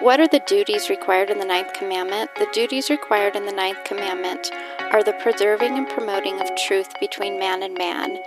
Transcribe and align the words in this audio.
What 0.00 0.20
are 0.20 0.28
the 0.28 0.42
duties 0.46 0.90
required 0.90 1.30
in 1.30 1.38
the 1.38 1.44
ninth 1.44 1.72
commandment? 1.72 2.28
The 2.34 2.48
duties 2.52 2.90
required 2.90 3.36
in 3.36 3.46
the 3.46 3.52
ninth 3.52 3.84
commandment 3.84 4.50
are 4.80 5.04
the 5.04 5.12
preserving 5.14 5.78
and 5.78 5.88
promoting 5.88 6.40
of 6.40 6.54
truth 6.56 6.88
between 7.00 7.38
man 7.38 7.62
and 7.62 7.78
man. 7.78 8.18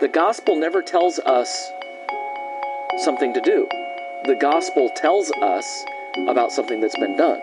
The 0.00 0.08
gospel 0.08 0.56
never 0.56 0.82
tells 0.82 1.20
us 1.20 1.70
something 2.98 3.32
to 3.34 3.40
do, 3.40 3.66
the 4.24 4.36
gospel 4.40 4.90
tells 4.96 5.30
us 5.40 5.84
about 6.28 6.50
something 6.50 6.80
that's 6.80 6.98
been 6.98 7.16
done. 7.16 7.40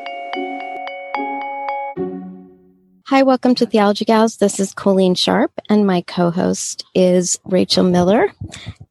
Hi, 3.07 3.23
welcome 3.23 3.55
to 3.55 3.65
Theology 3.65 4.05
Gals. 4.05 4.37
This 4.37 4.59
is 4.59 4.73
Colleen 4.73 5.15
Sharp, 5.15 5.51
and 5.69 5.87
my 5.87 6.01
co 6.01 6.31
host 6.31 6.85
is 6.93 7.39
Rachel 7.45 7.83
Miller. 7.83 8.33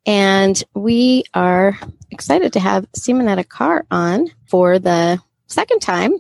And 0.07 0.63
we 0.75 1.25
are 1.35 1.79
excited 2.11 2.53
to 2.55 2.61
have 2.61 2.91
Simonetta 2.93 3.49
Carr 3.49 3.87
on 3.91 4.29
for 4.47 4.79
the 4.79 5.23
second 5.47 5.81
time. 5.81 6.15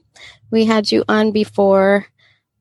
We 0.50 0.64
had 0.64 0.90
you 0.90 1.04
on 1.08 1.32
before 1.32 2.06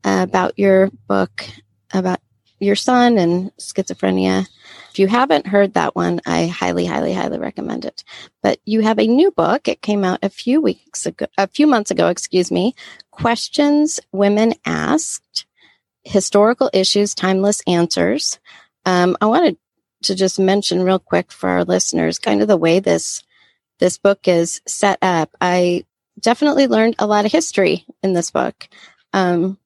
uh, 0.03 0.25
about 0.27 0.57
your 0.57 0.89
book 1.07 1.45
about 1.93 2.19
your 2.59 2.75
son 2.75 3.17
and 3.17 3.51
schizophrenia. 3.57 4.47
If 4.91 4.99
you 4.99 5.07
haven't 5.07 5.47
heard 5.47 5.73
that 5.73 5.95
one, 5.95 6.19
I 6.25 6.47
highly, 6.47 6.85
highly, 6.85 7.13
highly 7.13 7.37
recommend 7.37 7.85
it. 7.85 8.03
But 8.41 8.59
you 8.65 8.81
have 8.81 8.99
a 8.99 9.07
new 9.07 9.31
book. 9.31 9.67
It 9.67 9.81
came 9.81 10.03
out 10.03 10.19
a 10.23 10.29
few 10.29 10.61
weeks 10.61 11.05
ago, 11.05 11.27
a 11.37 11.47
few 11.47 11.67
months 11.67 11.91
ago, 11.91 12.07
excuse 12.07 12.51
me. 12.51 12.75
Questions 13.11 13.99
Women 14.11 14.55
Asked, 14.65 15.45
Historical 16.03 16.69
Issues, 16.73 17.13
Timeless 17.13 17.61
Answers. 17.67 18.39
Um, 18.85 19.15
I 19.21 19.27
wanted 19.27 19.53
to 19.53 19.59
just 20.01 20.39
mention 20.39 20.83
real 20.83 20.99
quick 20.99 21.31
for 21.31 21.49
our 21.49 21.63
listeners 21.63 22.19
kind 22.19 22.41
of 22.41 22.47
the 22.47 22.57
way 22.57 22.79
this 22.79 23.23
this 23.79 23.97
book 23.97 24.27
is 24.27 24.61
set 24.67 24.99
up. 25.01 25.29
I 25.39 25.85
definitely 26.19 26.67
learned 26.67 26.95
a 26.99 27.07
lot 27.07 27.25
of 27.25 27.31
history 27.31 27.85
in 28.03 28.13
this 28.13 28.31
book. 28.31 28.67
Um, 29.13 29.57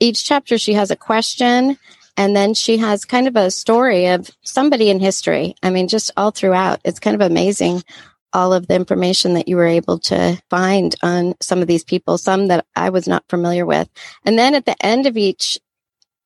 each 0.00 0.24
chapter, 0.24 0.58
she 0.58 0.74
has 0.74 0.90
a 0.90 0.96
question, 0.96 1.78
and 2.16 2.36
then 2.36 2.54
she 2.54 2.78
has 2.78 3.04
kind 3.04 3.28
of 3.28 3.36
a 3.36 3.52
story 3.52 4.06
of 4.08 4.30
somebody 4.42 4.90
in 4.90 4.98
history. 4.98 5.54
I 5.62 5.70
mean, 5.70 5.86
just 5.86 6.10
all 6.16 6.32
throughout, 6.32 6.80
it's 6.84 6.98
kind 6.98 7.14
of 7.14 7.20
amazing 7.20 7.84
all 8.32 8.52
of 8.52 8.66
the 8.66 8.74
information 8.74 9.34
that 9.34 9.46
you 9.46 9.56
were 9.56 9.66
able 9.66 9.98
to 9.98 10.40
find 10.48 10.94
on 11.02 11.34
some 11.40 11.60
of 11.60 11.68
these 11.68 11.84
people, 11.84 12.18
some 12.18 12.48
that 12.48 12.64
I 12.74 12.88
was 12.90 13.06
not 13.06 13.28
familiar 13.28 13.66
with. 13.66 13.88
And 14.24 14.38
then 14.38 14.54
at 14.54 14.64
the 14.64 14.84
end 14.84 15.06
of 15.06 15.16
each 15.16 15.58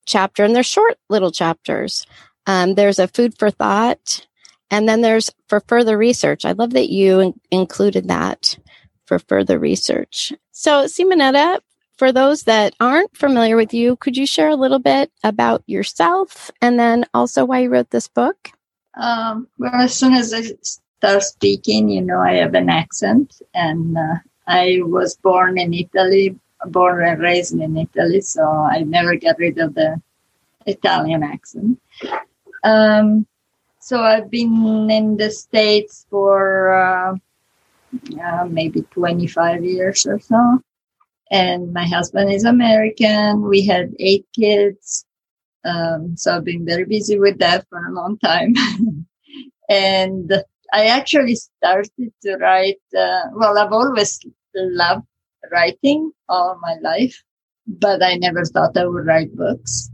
chapter, 0.07 0.45
and 0.45 0.55
they're 0.55 0.63
short 0.63 0.99
little 1.09 1.33
chapters, 1.33 2.07
um, 2.47 2.75
there's 2.75 2.99
a 2.99 3.09
food 3.09 3.39
for 3.39 3.51
thought 3.51 4.27
and 4.71 4.89
then 4.89 5.01
there's 5.01 5.31
for 5.49 5.61
further 5.61 5.97
research. 5.97 6.45
I 6.45 6.53
love 6.53 6.71
that 6.71 6.91
you 6.91 7.21
in- 7.21 7.41
included 7.51 8.09
that 8.09 8.59
for 9.05 9.19
further 9.19 9.59
research. 9.59 10.33
So, 10.53 10.85
Simonetta, 10.85 11.61
for 11.97 12.13
those 12.13 12.43
that 12.43 12.75
aren't 12.81 13.17
familiar 13.17 13.57
with 13.57 13.73
you, 13.73 13.97
could 13.97 14.17
you 14.17 14.27
share 14.27 14.51
a 14.51 14.57
little 14.57 14.79
bit 14.79 15.11
about 15.23 15.63
yourself 15.67 16.51
and 16.61 16.79
then 16.79 17.07
also 17.15 17.45
why 17.45 17.61
you 17.61 17.71
wrote 17.71 17.91
this 17.91 18.09
book? 18.09 18.51
Um, 18.95 19.49
well, 19.59 19.75
as 19.75 19.95
soon 19.95 20.15
as 20.15 20.35
I 20.35 20.43
start 20.99 21.23
speaking, 21.23 21.89
you 21.89 22.03
know, 22.03 22.19
I 22.19 22.35
have 22.35 22.55
an 22.55 22.71
accent, 22.71 23.41
and 23.55 23.97
uh, 23.97 24.17
I 24.47 24.81
was 24.83 25.17
born 25.17 25.59
in 25.59 25.75
Italy, 25.75 26.39
born 26.67 27.07
and 27.07 27.21
raised 27.21 27.55
in 27.55 27.77
Italy, 27.77 28.23
so 28.23 28.43
I 28.43 28.81
never 28.81 29.15
get 29.15 29.37
rid 29.39 29.59
of 29.59 29.75
the 29.75 30.01
Italian 30.65 31.23
accent. 31.23 31.79
Um, 32.67 33.27
so 33.81 34.01
I've 34.01 34.29
been 34.29 34.91
in 34.91 35.17
the 35.17 35.31
States 35.31 36.05
for 36.11 36.75
uh, 36.75 37.15
uh, 38.21 38.45
maybe 38.47 38.83
25 38.91 39.65
years 39.65 40.05
or 40.05 40.19
so. 40.19 40.59
And 41.31 41.73
my 41.73 41.87
husband 41.87 42.33
is 42.33 42.45
American. 42.45 43.43
We 43.49 43.65
had 43.65 43.95
eight 44.01 44.27
kids. 44.35 45.05
Um, 45.65 46.17
so 46.17 46.37
I've 46.37 46.45
been 46.45 46.67
very 46.67 46.85
busy 46.85 47.19
with 47.19 47.39
that 47.39 47.67
for 47.69 47.87
a 47.87 47.93
long 47.93 48.19
time. 48.19 48.55
and 49.69 50.33
I 50.73 50.87
actually 50.87 51.37
started 51.37 52.13
to 52.23 52.37
write. 52.37 52.83
Uh, 52.97 53.23
well, 53.35 53.59
I've 53.59 53.73
always 53.73 54.19
loved 54.55 55.07
writing 55.53 56.11
all 56.29 56.59
my 56.61 56.75
life, 56.83 57.23
but 57.67 58.03
I 58.03 58.17
never 58.17 58.45
thought 58.45 58.77
I 58.77 58.87
would 58.87 59.07
write 59.07 59.35
books 59.37 59.91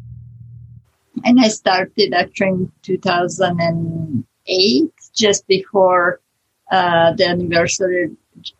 and 1.24 1.40
I 1.40 1.48
started 1.48 2.12
actually 2.14 2.48
in 2.48 2.72
2008, 2.82 4.92
just 5.14 5.46
before 5.46 6.20
uh, 6.70 7.12
the 7.12 7.26
anniversary 7.26 8.04
of 8.04 8.10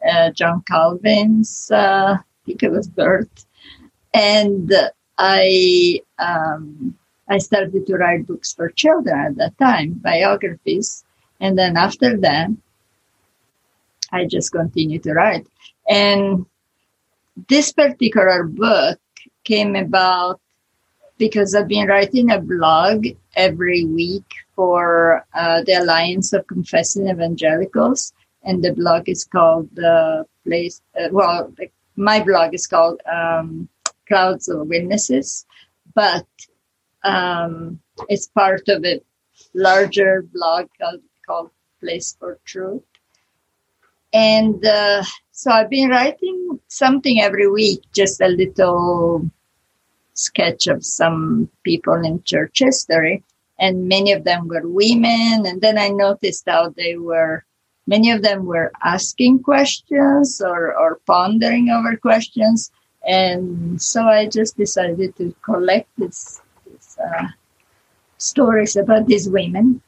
uh, 0.07 0.31
John 0.31 0.63
Calvin's, 0.69 1.71
uh, 1.73 2.17
I 2.19 2.23
think 2.47 2.63
it 2.63 2.71
was 2.71 2.89
birth, 2.89 3.47
and 4.13 4.73
I 5.19 6.01
um, 6.19 6.95
I 7.29 7.39
started 7.39 7.87
to 7.87 7.97
write 7.97 8.27
books 8.27 8.53
for 8.53 8.69
children 8.71 9.19
at 9.19 9.37
that 9.37 9.59
time, 9.59 9.95
biographies, 9.95 11.05
and 11.41 11.59
then 11.59 11.77
after 11.77 12.17
that, 12.19 12.51
I 14.13 14.27
just 14.27 14.53
continued 14.53 15.03
to 15.05 15.15
write. 15.15 15.47
And 15.89 16.47
this 17.49 17.73
particular 17.73 18.45
book 18.45 19.01
came 19.45 19.75
about 19.75 20.41
because 21.23 21.55
I've 21.55 21.69
been 21.69 21.87
writing 21.87 22.33
a 22.33 22.41
blog 22.41 23.07
every 23.37 23.85
week 23.85 24.29
for 24.57 25.25
uh, 25.33 25.63
the 25.63 25.75
Alliance 25.75 26.33
of 26.33 26.45
Confessing 26.49 27.09
Evangelicals, 27.09 28.13
and 28.43 28.61
the 28.61 28.73
blog 28.73 29.09
is 29.09 29.23
called 29.23 29.69
the 29.73 30.27
place. 30.45 30.83
Uh, 31.01 31.11
well, 31.13 31.55
my 31.95 32.21
blog 32.25 32.55
is 32.55 32.67
called 32.67 33.01
um, 33.07 33.69
Clouds 34.09 34.49
of 34.49 34.67
Witnesses, 34.67 35.47
but 35.95 36.27
um, 37.05 37.79
it's 38.09 38.27
part 38.27 38.67
of 38.67 38.85
a 38.85 39.01
larger 39.55 40.23
blog 40.23 40.67
called, 40.81 41.03
called 41.25 41.51
Place 41.79 42.17
for 42.19 42.41
Truth. 42.45 42.83
And 44.13 44.67
uh, 44.67 45.05
so 45.31 45.53
I've 45.53 45.71
been 45.71 45.91
writing 45.91 46.59
something 46.67 47.23
every 47.23 47.49
week, 47.49 47.85
just 47.95 48.21
a 48.21 48.27
little 48.27 49.31
sketch 50.25 50.67
of 50.67 50.85
some 50.85 51.49
people 51.65 51.95
in 51.95 52.23
church 52.25 52.61
history, 52.61 53.23
and 53.59 53.89
many 53.89 54.13
of 54.13 54.25
them 54.25 54.49
were 54.49 54.67
women. 54.67 55.47
And 55.47 55.61
then 55.61 55.79
I 55.79 55.89
noticed 55.89 56.45
how 56.47 56.71
they 56.77 56.97
were, 56.97 57.45
many 57.87 58.11
of 58.11 58.23
them 58.23 58.47
were 58.47 58.73
asking 58.83 59.43
questions 59.43 60.41
or, 60.41 60.75
or 60.77 61.01
pondering 61.07 61.71
over 61.71 61.97
questions, 61.97 62.71
and 63.05 63.83
so 63.83 64.05
I 64.05 64.29
just 64.29 64.57
decided 64.57 65.17
to 65.17 65.35
collect 65.43 65.89
these 65.99 66.41
uh, 67.03 67.29
stories 68.19 68.77
about 68.77 69.07
these 69.07 69.29
women 69.29 69.83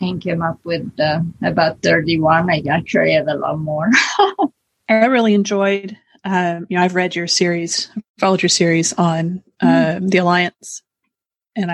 and 0.00 0.20
came 0.20 0.42
up 0.42 0.58
with 0.64 0.88
uh, 1.00 1.20
about 1.42 1.82
31. 1.82 2.50
I 2.50 2.62
actually 2.70 3.14
have 3.14 3.28
a 3.28 3.34
lot 3.34 3.58
more. 3.58 3.90
I 4.88 5.06
really 5.06 5.34
enjoyed, 5.34 5.96
um, 6.24 6.66
you 6.68 6.76
know, 6.76 6.82
I've 6.82 6.94
read 6.94 7.16
your 7.16 7.26
series, 7.26 7.90
followed 8.18 8.42
your 8.42 8.48
series 8.48 8.92
on 8.94 9.42
uh, 9.60 9.66
mm-hmm. 9.66 10.08
the 10.08 10.18
Alliance, 10.18 10.82
and 11.56 11.70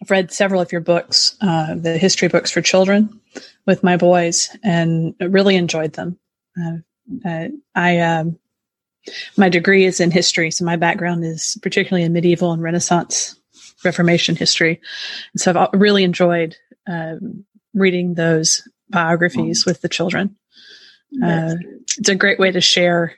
I've 0.00 0.10
read 0.10 0.32
several 0.32 0.60
of 0.60 0.72
your 0.72 0.80
books, 0.80 1.36
uh, 1.40 1.74
the 1.74 1.98
history 1.98 2.28
books 2.28 2.50
for 2.50 2.62
children 2.62 3.20
with 3.66 3.82
my 3.82 3.96
boys, 3.96 4.56
and 4.62 5.14
really 5.20 5.56
enjoyed 5.56 5.94
them. 5.94 6.18
Uh, 6.60 7.28
uh, 7.28 7.48
I, 7.74 7.98
um, 7.98 8.38
my 9.36 9.48
degree 9.48 9.84
is 9.84 10.00
in 10.00 10.10
history, 10.10 10.50
so 10.50 10.64
my 10.64 10.76
background 10.76 11.24
is 11.24 11.58
particularly 11.62 12.04
in 12.04 12.12
medieval 12.12 12.52
and 12.52 12.62
Renaissance 12.62 13.36
Reformation 13.84 14.36
history. 14.36 14.80
And 15.34 15.40
so 15.40 15.58
I've 15.58 15.80
really 15.80 16.04
enjoyed 16.04 16.56
um, 16.86 17.44
reading 17.74 18.14
those 18.14 18.66
biographies 18.90 19.64
with 19.64 19.80
the 19.80 19.88
children. 19.88 20.36
Uh, 21.22 21.54
it's 21.98 22.08
a 22.08 22.14
great 22.14 22.38
way 22.38 22.52
to 22.52 22.60
share 22.60 23.14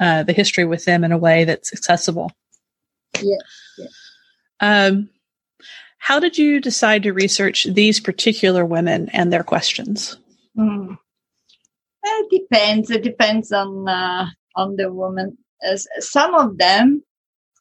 uh, 0.00 0.22
the 0.22 0.32
history 0.32 0.64
with 0.64 0.84
them 0.84 1.04
in 1.04 1.12
a 1.12 1.18
way 1.18 1.44
that's 1.44 1.72
accessible. 1.72 2.30
Yeah. 3.20 3.36
yeah. 3.78 3.86
Um, 4.60 5.10
how 5.98 6.18
did 6.18 6.38
you 6.38 6.60
decide 6.60 7.04
to 7.04 7.12
research 7.12 7.66
these 7.70 8.00
particular 8.00 8.64
women 8.64 9.08
and 9.12 9.32
their 9.32 9.44
questions? 9.44 10.16
Mm. 10.56 10.98
It 12.02 12.30
depends. 12.30 12.90
It 12.90 13.02
depends 13.02 13.52
on 13.52 13.88
uh, 13.88 14.26
on 14.56 14.76
the 14.76 14.92
woman. 14.92 15.38
As 15.62 15.86
some 16.00 16.34
of 16.34 16.58
them 16.58 17.04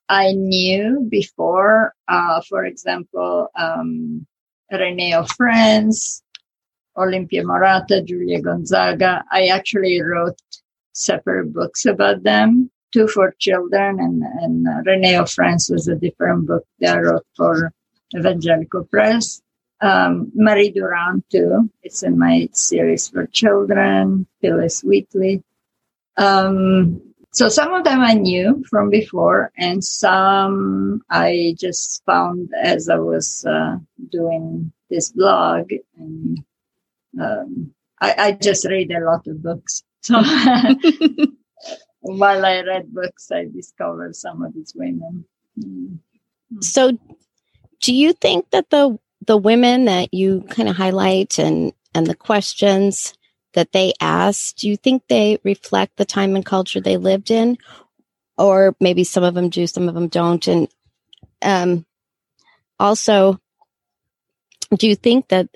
I 0.10 0.34
knew 0.34 1.08
before. 1.10 1.94
Uh, 2.08 2.42
for 2.50 2.66
example, 2.66 3.48
um, 3.56 4.28
Renee 4.70 5.14
of 5.14 5.32
France, 5.32 6.22
Olympia 6.98 7.44
Morata, 7.46 8.02
Julia 8.02 8.42
Gonzaga. 8.42 9.24
I 9.32 9.48
actually 9.48 10.02
wrote 10.02 10.36
separate 10.94 11.54
books 11.54 11.86
about 11.86 12.24
them, 12.24 12.70
two 12.92 13.08
for 13.08 13.34
children, 13.40 14.00
and, 14.00 14.24
and 14.24 14.68
uh, 14.68 14.82
Renee 14.86 15.16
of 15.16 15.32
France 15.32 15.70
was 15.70 15.88
a 15.88 15.96
different 15.96 16.48
book 16.48 16.66
that 16.80 16.98
I 16.98 17.00
wrote 17.00 17.26
for 17.36 17.74
Evangelical 18.16 18.86
Press. 18.86 19.42
Um, 19.82 20.32
Marie 20.36 20.72
Durand 20.72 21.24
too. 21.32 21.70
It's 21.82 22.04
in 22.04 22.20
my 22.20 22.50
series 22.52 23.08
for 23.08 23.26
children. 23.28 24.28
Phillis 24.42 24.84
Wheatley. 24.84 25.44
Um, 26.18 27.02
so 27.34 27.48
some 27.48 27.74
of 27.74 27.84
them 27.86 28.02
I 28.02 28.14
knew 28.14 28.64
from 28.70 28.90
before, 28.90 29.52
and 29.58 29.84
some 29.84 31.02
I 31.10 31.56
just 31.58 32.04
found 32.06 32.50
as 32.62 32.90
I 32.90 32.98
was 32.98 33.46
uh, 33.46 33.78
doing 34.12 34.74
this 34.90 35.12
blog. 35.14 35.72
And 35.98 36.40
um, 37.20 37.74
I, 38.00 38.16
I, 38.18 38.32
just 38.34 38.66
read 38.66 38.92
a 38.92 39.04
lot 39.04 39.28
of 39.28 39.42
books. 39.42 39.84
So 40.02 40.16
while 42.02 42.46
I 42.46 42.62
read 42.62 42.94
books, 42.94 43.32
I 43.32 43.46
discovered 43.46 44.16
some 44.16 44.44
of 44.44 44.54
these 44.54 44.74
women. 44.76 45.26
Mm. 45.60 46.00
So, 46.62 46.98
do 47.82 47.94
you 47.94 48.14
think 48.14 48.50
that 48.52 48.70
the 48.70 48.98
the 49.26 49.38
women 49.38 49.86
that 49.86 50.14
you 50.14 50.44
kind 50.50 50.68
of 50.68 50.76
highlight 50.76 51.40
and 51.40 51.74
and 51.94 52.08
the 52.08 52.16
questions 52.16 53.14
that 53.54 53.72
they 53.72 53.94
ask, 54.00 54.56
do 54.56 54.70
you 54.70 54.78
think 54.78 55.04
they 55.08 55.38
reflect 55.44 55.98
the 55.98 56.06
time 56.06 56.36
and 56.36 56.46
culture 56.46 56.80
they 56.80 56.98
lived 56.98 57.32
in? 57.32 57.58
Or 58.38 58.76
maybe 58.80 59.04
some 59.04 59.24
of 59.24 59.34
them 59.34 59.50
do, 59.50 59.68
some 59.68 59.90
of 59.90 59.94
them 59.94 60.08
don't. 60.08 60.48
And 60.48 60.68
um, 61.42 61.86
also, 62.80 63.40
do 64.78 64.88
you 64.88 64.96
think 64.96 65.28
that 65.28 65.50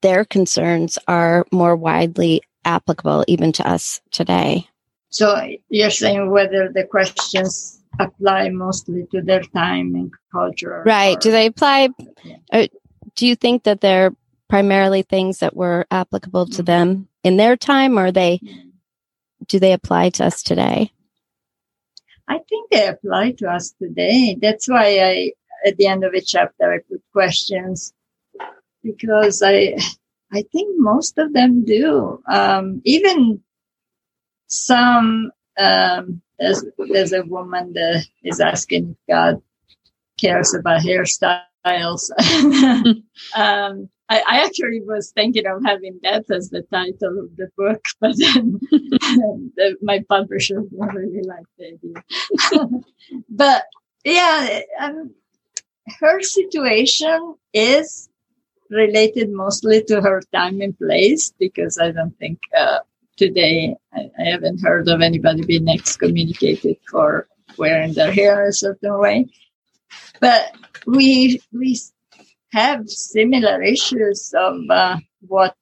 their 0.00 0.24
concerns 0.24 0.98
are 1.06 1.46
more 1.52 1.76
widely 1.76 2.42
applicable 2.64 3.24
even 3.28 3.52
to 3.52 3.68
us 3.68 4.00
today? 4.10 4.66
So 5.14 5.48
you're 5.68 5.90
saying 5.90 6.28
whether 6.28 6.72
the 6.74 6.82
questions 6.82 7.80
apply 8.00 8.48
mostly 8.48 9.06
to 9.12 9.22
their 9.22 9.42
time 9.42 9.94
and 9.94 10.10
culture? 10.32 10.82
Right. 10.84 11.16
Or, 11.16 11.20
do 11.20 11.30
they 11.30 11.46
apply? 11.46 11.90
Yeah. 12.24 12.36
Uh, 12.52 12.66
do 13.14 13.24
you 13.24 13.36
think 13.36 13.62
that 13.62 13.80
they're 13.80 14.10
primarily 14.48 15.02
things 15.02 15.38
that 15.38 15.54
were 15.54 15.86
applicable 15.92 16.46
to 16.46 16.52
mm-hmm. 16.54 16.64
them 16.64 17.08
in 17.22 17.36
their 17.36 17.56
time 17.56 17.96
or 17.96 18.10
they 18.10 18.38
mm-hmm. 18.38 18.70
do 19.46 19.60
they 19.60 19.72
apply 19.72 20.10
to 20.10 20.24
us 20.24 20.42
today 20.42 20.92
i 22.28 22.38
think 22.48 22.70
they 22.70 22.86
apply 22.86 23.32
to 23.32 23.48
us 23.48 23.72
today 23.80 24.36
that's 24.40 24.68
why 24.68 24.98
i 24.98 25.32
at 25.66 25.76
the 25.76 25.86
end 25.86 26.04
of 26.04 26.12
a 26.12 26.20
chapter 26.20 26.72
i 26.72 26.78
put 26.90 27.00
questions 27.12 27.94
because 28.82 29.42
i 29.42 29.74
i 30.32 30.42
think 30.52 30.68
most 30.78 31.16
of 31.18 31.32
them 31.32 31.64
do 31.64 32.20
um, 32.28 32.82
even 32.84 33.40
some 34.54 35.30
um, 35.58 36.20
there's, 36.38 36.64
there's 36.90 37.12
a 37.12 37.22
woman 37.22 37.72
that 37.74 38.06
is 38.22 38.40
asking 38.40 38.90
if 38.90 38.96
god 39.08 39.42
cares 40.20 40.54
about 40.54 40.82
hairstyles 40.82 42.10
um, 43.36 43.88
I, 44.08 44.22
I, 44.26 44.44
actually 44.44 44.82
was 44.82 45.12
thinking 45.12 45.46
of 45.46 45.64
having 45.64 45.98
that 46.02 46.30
as 46.30 46.50
the 46.50 46.62
title 46.62 47.20
of 47.20 47.36
the 47.36 47.48
book, 47.56 47.82
but 48.00 48.14
then 48.18 48.60
the, 48.70 49.76
my 49.80 50.04
publisher 50.08 50.60
didn't 50.60 50.94
really 50.94 51.22
like 51.22 51.46
the 51.58 51.66
idea. 51.72 52.84
but 53.30 53.64
yeah, 54.04 54.60
um, 54.78 55.14
her 56.00 56.20
situation 56.20 57.34
is 57.52 58.08
related 58.70 59.30
mostly 59.30 59.82
to 59.84 60.00
her 60.00 60.22
time 60.32 60.60
and 60.60 60.76
place 60.78 61.32
because 61.38 61.78
I 61.78 61.90
don't 61.90 62.16
think 62.18 62.40
uh, 62.56 62.80
today 63.16 63.76
I, 63.92 64.10
I, 64.18 64.24
haven't 64.30 64.62
heard 64.62 64.88
of 64.88 65.00
anybody 65.00 65.44
being 65.44 65.68
excommunicated 65.68 66.76
for 66.90 67.28
wearing 67.56 67.94
their 67.94 68.12
hair 68.12 68.46
a 68.46 68.52
certain 68.52 68.98
way. 68.98 69.26
But 70.20 70.54
we 70.86 71.40
we 71.52 71.78
have 72.52 72.88
similar 72.88 73.62
issues 73.62 74.32
of 74.36 74.56
uh, 74.70 74.96
what 75.20 75.56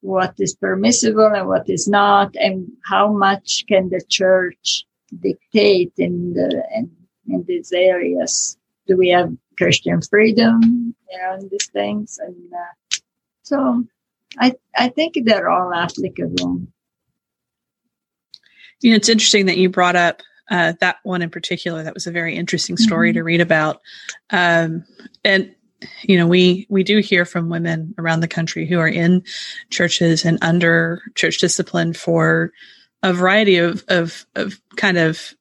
what 0.00 0.34
is 0.38 0.54
permissible 0.56 1.30
and 1.34 1.48
what 1.48 1.68
is 1.68 1.88
not, 1.88 2.34
and 2.36 2.68
how 2.84 3.12
much 3.12 3.64
can 3.68 3.88
the 3.88 4.02
church 4.08 4.84
dictate 5.20 5.92
in 5.96 6.34
the 6.34 6.64
in, 6.74 6.90
in 7.28 7.44
these 7.46 7.72
areas? 7.72 8.56
Do 8.86 8.96
we 8.96 9.10
have 9.10 9.32
Christian 9.56 10.00
freedom, 10.02 10.94
you 11.10 11.18
know, 11.18 11.34
in 11.34 11.48
these 11.48 11.68
things? 11.68 12.18
And 12.18 12.52
uh, 12.52 12.96
so, 13.42 13.84
I 14.38 14.54
I 14.76 14.88
think 14.88 15.18
they're 15.24 15.50
all 15.50 15.72
applicable. 15.72 16.62
You 18.80 18.90
know, 18.90 18.96
it's 18.96 19.08
interesting 19.08 19.46
that 19.46 19.58
you 19.58 19.68
brought 19.68 19.96
up 19.96 20.22
uh, 20.50 20.74
that 20.80 20.96
one 21.04 21.22
in 21.22 21.30
particular. 21.30 21.82
That 21.82 21.94
was 21.94 22.06
a 22.06 22.12
very 22.12 22.36
interesting 22.36 22.76
story 22.76 23.10
mm-hmm. 23.10 23.18
to 23.18 23.24
read 23.24 23.40
about. 23.40 23.80
Um, 24.30 24.84
and 25.24 25.54
you 26.02 26.16
know 26.16 26.26
we 26.26 26.66
we 26.68 26.84
do 26.84 26.98
hear 26.98 27.24
from 27.24 27.48
women 27.48 27.94
around 27.98 28.20
the 28.20 28.28
country 28.28 28.66
who 28.66 28.78
are 28.78 28.88
in 28.88 29.22
churches 29.70 30.24
and 30.24 30.38
under 30.42 31.02
church 31.14 31.38
discipline 31.38 31.92
for 31.92 32.52
a 33.02 33.12
variety 33.12 33.56
of 33.56 33.84
of, 33.88 34.26
of 34.36 34.60
kind 34.76 34.98
of 34.98 35.34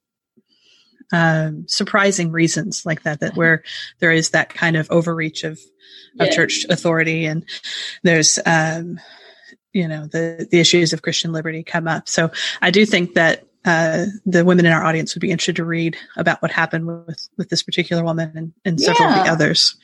um, 1.11 1.65
surprising 1.67 2.31
reasons 2.31 2.85
like 2.85 3.03
that 3.03 3.19
that 3.19 3.35
where 3.35 3.63
there 3.99 4.11
is 4.11 4.31
that 4.31 4.49
kind 4.49 4.75
of 4.75 4.89
overreach 4.89 5.43
of 5.43 5.59
of 6.19 6.27
yeah. 6.27 6.35
church 6.35 6.65
authority 6.69 7.25
and 7.25 7.45
there's 8.03 8.37
um 8.45 8.99
you 9.73 9.87
know 9.87 10.07
the 10.07 10.47
the 10.51 10.59
issues 10.59 10.91
of 10.91 11.01
christian 11.01 11.31
liberty 11.31 11.63
come 11.63 11.87
up 11.87 12.09
so 12.09 12.29
i 12.61 12.69
do 12.69 12.85
think 12.85 13.13
that 13.13 13.45
uh, 13.63 14.05
the 14.25 14.43
women 14.43 14.65
in 14.65 14.71
our 14.71 14.83
audience 14.83 15.13
would 15.13 15.21
be 15.21 15.29
interested 15.29 15.57
to 15.57 15.65
read 15.65 15.95
about 16.17 16.41
what 16.41 16.51
happened 16.51 16.87
with 16.87 17.29
with 17.37 17.49
this 17.49 17.61
particular 17.61 18.03
woman 18.03 18.31
and, 18.35 18.53
and 18.65 18.81
several 18.81 19.09
yeah. 19.09 19.19
of 19.19 19.25
the 19.25 19.31
others. 19.31 19.77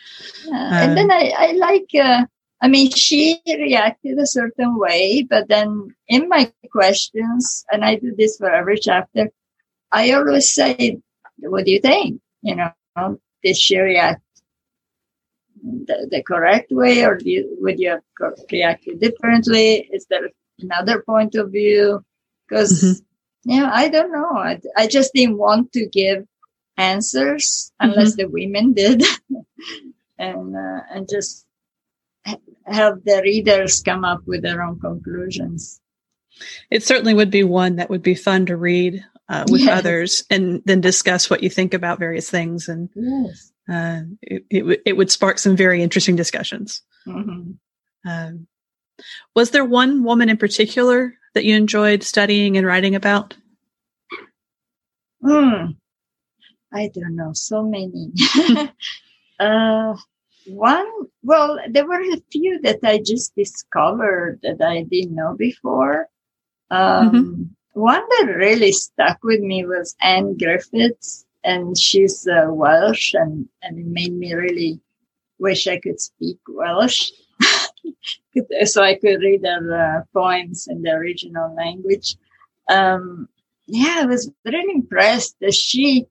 Yeah. 0.46 0.56
Uh, 0.56 0.74
and 0.74 0.98
then 0.98 1.12
I, 1.12 1.32
I 1.38 1.52
like, 1.52 1.90
uh, 1.94 2.26
I 2.60 2.70
mean, 2.70 2.90
she 2.90 3.40
reacted 3.46 4.18
a 4.18 4.26
certain 4.26 4.80
way, 4.80 5.28
but 5.30 5.48
then 5.48 5.96
in 6.08 6.28
my 6.28 6.52
questions, 6.72 7.66
and 7.72 7.86
I 7.86 7.96
do 7.96 8.16
this 8.16 8.38
for 8.38 8.50
every 8.50 8.80
chapter, 8.80 9.30
I 9.92 10.12
always 10.14 10.52
say, 10.52 11.00
"What 11.40 11.66
do 11.66 11.72
you 11.72 11.80
think? 11.80 12.22
You 12.42 12.56
know, 12.56 13.20
did 13.44 13.58
she 13.58 13.78
react 13.78 14.22
the, 15.64 16.08
the 16.10 16.24
correct 16.24 16.72
way, 16.72 17.04
or 17.04 17.20
you, 17.22 17.58
would 17.60 17.80
you 17.80 17.90
have 18.22 18.34
reacted 18.52 19.00
differently? 19.00 19.90
Is 19.92 20.06
there 20.10 20.30
another 20.60 21.02
point 21.02 21.36
of 21.36 21.52
view?" 21.52 22.04
Because 22.48 22.82
mm-hmm 22.82 23.04
yeah, 23.48 23.72
I 23.74 23.88
don't 23.88 24.12
know. 24.12 24.30
I, 24.38 24.60
I 24.76 24.88
just 24.88 25.14
didn't 25.14 25.38
want 25.38 25.72
to 25.72 25.86
give 25.88 26.26
answers 26.76 27.72
unless 27.80 28.12
mm-hmm. 28.12 28.22
the 28.24 28.28
women 28.28 28.74
did, 28.74 29.04
and 30.20 30.54
uh, 30.54 30.82
and 30.92 31.08
just 31.10 31.46
help 32.66 33.06
the 33.06 33.22
readers 33.24 33.82
come 33.82 34.04
up 34.04 34.20
with 34.26 34.42
their 34.42 34.62
own 34.62 34.82
conclusions. 34.82 35.80
It 36.70 36.84
certainly 36.84 37.14
would 37.14 37.32
be 37.32 37.46
one 37.46 37.78
that 37.78 37.90
would 37.90 38.04
be 38.04 38.16
fun 38.16 38.48
to 38.48 38.58
read 38.58 39.06
uh, 39.30 39.46
with 39.50 39.62
Yes. 39.62 39.78
others 39.80 40.24
and 40.30 40.62
then 40.66 40.82
discuss 40.82 41.30
what 41.30 41.44
you 41.44 41.50
think 41.50 41.74
about 41.74 42.00
various 42.00 42.30
things. 42.30 42.68
And 42.70 42.90
Yes. 42.96 43.52
uh, 43.70 44.02
it, 44.22 44.46
it, 44.50 44.60
w- 44.60 44.82
it 44.86 44.98
would 44.98 45.12
spark 45.12 45.38
some 45.40 45.56
very 45.56 45.82
interesting 45.84 46.16
discussions. 46.16 46.82
Mhm. 47.06 47.58
Um, 48.06 48.48
was 49.36 49.52
there 49.52 49.66
one 49.66 50.04
woman 50.04 50.30
in 50.30 50.38
particular 50.38 51.14
that 51.34 51.44
you 51.46 51.56
enjoyed 51.56 52.04
studying 52.04 52.58
and 52.58 52.66
writing 52.66 52.96
about? 52.96 53.36
Hmm. 55.24 55.72
I 56.74 56.90
don't 56.94 57.16
know, 57.16 57.32
so 57.34 57.64
many. 57.64 58.12
uh, 59.40 59.96
one, 60.46 60.86
well, 61.24 61.60
there 61.70 61.88
were 61.88 62.02
a 62.02 62.22
few 62.32 62.60
that 62.62 62.80
I 62.84 63.00
just 63.00 63.36
discovered 63.36 64.40
that 64.44 64.62
I 64.62 64.84
didn't 64.84 65.16
know 65.16 65.36
before. 65.38 66.08
Um, 66.70 67.56
One 67.78 68.02
that 68.10 68.34
really 68.36 68.72
stuck 68.72 69.20
with 69.24 69.40
me 69.40 69.64
was 69.64 69.96
Ann 70.02 70.36
Griffiths, 70.36 71.28
and 71.44 71.78
she's 71.78 72.28
uh, 72.28 72.48
Welsh, 72.50 73.14
and, 73.14 73.48
and 73.62 73.78
it 73.78 73.86
made 73.86 74.14
me 74.14 74.34
really 74.34 74.80
wish 75.38 75.68
I 75.68 75.80
could 75.80 76.02
speak 76.02 76.40
Welsh. 76.48 77.12
so 78.66 78.82
I 78.82 78.96
could 78.96 79.22
read 79.22 79.46
her 79.46 80.00
uh, 80.00 80.02
poems 80.12 80.68
in 80.68 80.82
the 80.82 80.90
original 80.90 81.54
language. 81.54 82.16
Um, 82.68 83.30
yeah, 83.68 83.98
I 84.00 84.06
was 84.08 84.32
really 84.44 84.74
impressed 84.74 85.36
that 85.42 85.54
she 85.54 86.08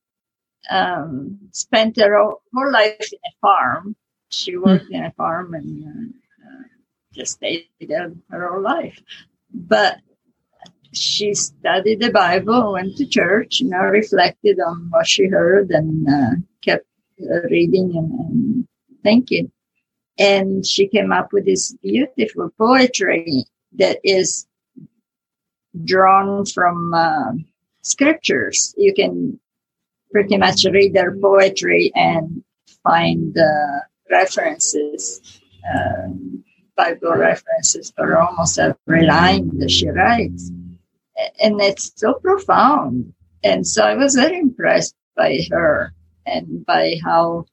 um, 0.70 1.36
spent 1.50 2.00
her 2.00 2.16
whole, 2.16 2.42
whole 2.54 2.70
life 2.70 3.10
in 3.12 3.18
a 3.26 3.34
farm. 3.40 3.96
She 4.28 4.56
worked 4.56 4.92
in 4.92 5.04
a 5.04 5.10
farm 5.10 5.52
and 5.54 5.84
uh, 5.84 6.48
uh, 6.48 6.62
just 7.12 7.32
stayed 7.32 7.66
there 7.80 8.12
her 8.30 8.52
whole 8.52 8.62
life. 8.62 9.02
But 9.52 9.98
she 10.96 11.34
studied 11.34 12.00
the 12.00 12.10
Bible, 12.10 12.72
went 12.72 12.96
to 12.96 13.06
church, 13.06 13.60
you 13.60 13.68
know, 13.68 13.78
reflected 13.78 14.58
on 14.60 14.88
what 14.90 15.06
she 15.06 15.26
heard 15.26 15.70
and 15.70 16.08
uh, 16.08 16.36
kept 16.62 16.86
uh, 17.22 17.42
reading 17.50 17.92
and, 17.96 18.12
and 18.12 18.68
thinking. 19.02 19.50
And 20.18 20.66
she 20.66 20.88
came 20.88 21.12
up 21.12 21.32
with 21.32 21.44
this 21.44 21.74
beautiful 21.82 22.50
poetry 22.58 23.44
that 23.74 23.98
is 24.02 24.46
drawn 25.84 26.46
from 26.46 26.94
uh, 26.94 27.32
scriptures. 27.82 28.74
You 28.76 28.94
can 28.94 29.38
pretty 30.10 30.38
much 30.38 30.64
read 30.64 30.94
their 30.94 31.14
poetry 31.16 31.92
and 31.94 32.42
find 32.82 33.36
uh, 33.36 33.80
references, 34.10 35.40
um, 35.74 36.44
Bible 36.76 37.14
references 37.16 37.92
for 37.96 38.18
almost 38.18 38.58
every 38.58 39.06
line 39.06 39.58
that 39.58 39.70
she 39.70 39.88
writes. 39.88 40.50
And 41.40 41.60
it's 41.60 41.92
so 41.96 42.14
profound. 42.14 43.12
And 43.42 43.66
so 43.66 43.84
I 43.84 43.94
was 43.94 44.14
very 44.14 44.38
impressed 44.38 44.94
by 45.16 45.38
her 45.50 45.92
and 46.26 46.64
by 46.66 46.96
how 47.04 47.46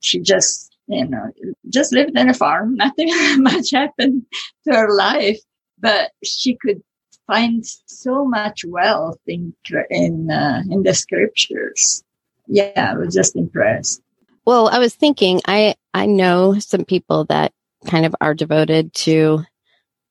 she 0.00 0.20
just, 0.20 0.76
you 0.86 1.06
know, 1.06 1.30
just 1.68 1.92
lived 1.92 2.16
in 2.16 2.28
a 2.28 2.34
farm. 2.34 2.74
Nothing 2.76 3.10
much 3.42 3.70
happened 3.70 4.26
to 4.66 4.74
her 4.74 4.94
life, 4.94 5.40
but 5.78 6.12
she 6.22 6.56
could 6.60 6.82
find 7.26 7.64
so 7.86 8.24
much 8.24 8.64
wealth 8.66 9.20
in 9.26 9.54
in 9.90 10.30
uh, 10.30 10.62
in 10.70 10.82
the 10.82 10.94
scriptures. 10.94 12.02
Yeah, 12.46 12.92
I 12.92 12.94
was 12.94 13.14
just 13.14 13.36
impressed. 13.36 14.02
Well, 14.44 14.68
I 14.68 14.78
was 14.78 14.94
thinking, 14.94 15.40
I 15.46 15.74
I 15.94 16.06
know 16.06 16.58
some 16.58 16.84
people 16.84 17.24
that 17.26 17.52
kind 17.86 18.06
of 18.06 18.14
are 18.20 18.34
devoted 18.34 18.92
to 18.94 19.44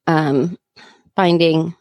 um, 0.05 0.57
finding 1.17 1.75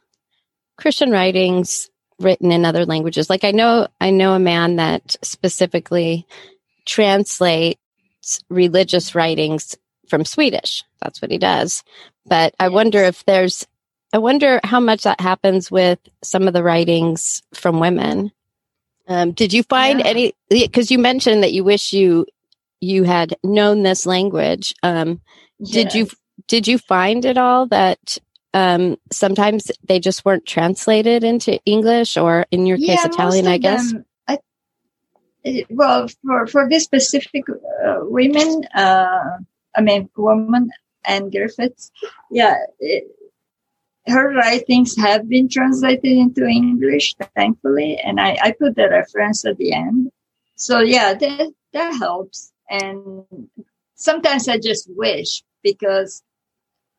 Christian 0.78 1.10
writings 1.12 1.90
written 2.18 2.50
in 2.50 2.64
other 2.64 2.86
languages. 2.86 3.30
Like 3.30 3.44
I 3.44 3.52
know 3.52 3.86
I 4.00 4.10
know 4.10 4.32
a 4.32 4.40
man 4.40 4.76
that 4.76 5.16
specifically 5.22 6.26
translates 6.86 7.78
religious 8.48 9.14
writings 9.14 9.76
from 10.08 10.24
Swedish. 10.24 10.82
That's 11.02 11.20
what 11.20 11.30
he 11.30 11.38
does. 11.38 11.84
But 12.24 12.54
I 12.58 12.68
wonder 12.68 13.02
if 13.04 13.24
there's 13.26 13.66
I 14.12 14.18
wonder 14.18 14.60
how 14.64 14.80
much 14.80 15.02
that 15.02 15.20
happens 15.20 15.70
with 15.70 15.98
some 16.22 16.48
of 16.48 16.54
the 16.54 16.62
writings 16.62 17.42
from 17.52 17.78
women. 17.78 18.32
Um, 19.08 19.32
did 19.32 19.52
you 19.52 19.62
find 19.64 20.00
Yeah. 20.00 20.06
any? 20.06 20.32
Because 20.48 20.90
you 20.90 20.98
mentioned 20.98 21.42
that 21.42 21.52
you 21.52 21.62
wish 21.62 21.92
you 21.92 22.26
you 22.80 23.04
had 23.04 23.36
known 23.44 23.82
this 23.82 24.06
language. 24.06 24.74
Um, 24.82 25.20
did 25.62 25.94
you 25.94 26.08
did 26.48 26.66
you 26.66 26.78
find 26.78 27.24
it 27.24 27.36
all 27.36 27.66
that 27.66 28.18
um, 28.56 28.96
sometimes 29.12 29.70
they 29.86 30.00
just 30.00 30.24
weren't 30.24 30.46
translated 30.46 31.22
into 31.22 31.60
English 31.66 32.16
or 32.16 32.46
in 32.50 32.64
your 32.64 32.78
case 32.78 33.04
Italian? 33.04 33.46
I 33.46 33.58
guess. 33.58 33.92
them- 33.92 34.06
I, 34.26 34.38
eh, 35.44 35.62
well, 35.68 36.08
for 36.24 36.46
for 36.46 36.66
this 36.66 36.84
specific 36.84 37.44
uh, 37.50 37.98
women, 38.00 38.64
uh, 38.74 39.36
I 39.76 39.80
mean, 39.82 40.08
woman 40.16 40.70
Ann 41.04 41.28
Griffiths, 41.30 41.90
yeah, 42.30 42.56
it, 42.80 43.04
her 44.06 44.32
writings 44.32 44.96
have 44.96 45.28
been 45.28 45.48
translated 45.50 46.16
into 46.16 46.46
English, 46.46 47.14
thankfully, 47.34 47.98
and 48.02 48.18
I, 48.18 48.38
I 48.40 48.52
put 48.52 48.76
the 48.76 48.88
reference 48.88 49.44
at 49.44 49.58
the 49.58 49.74
end. 49.74 50.10
So 50.54 50.80
yeah, 50.80 51.12
that 51.12 51.52
that 51.74 51.94
helps. 51.98 52.52
And 52.70 53.26
sometimes 53.96 54.48
I 54.48 54.56
just 54.58 54.88
wish 54.96 55.42
because 55.62 56.22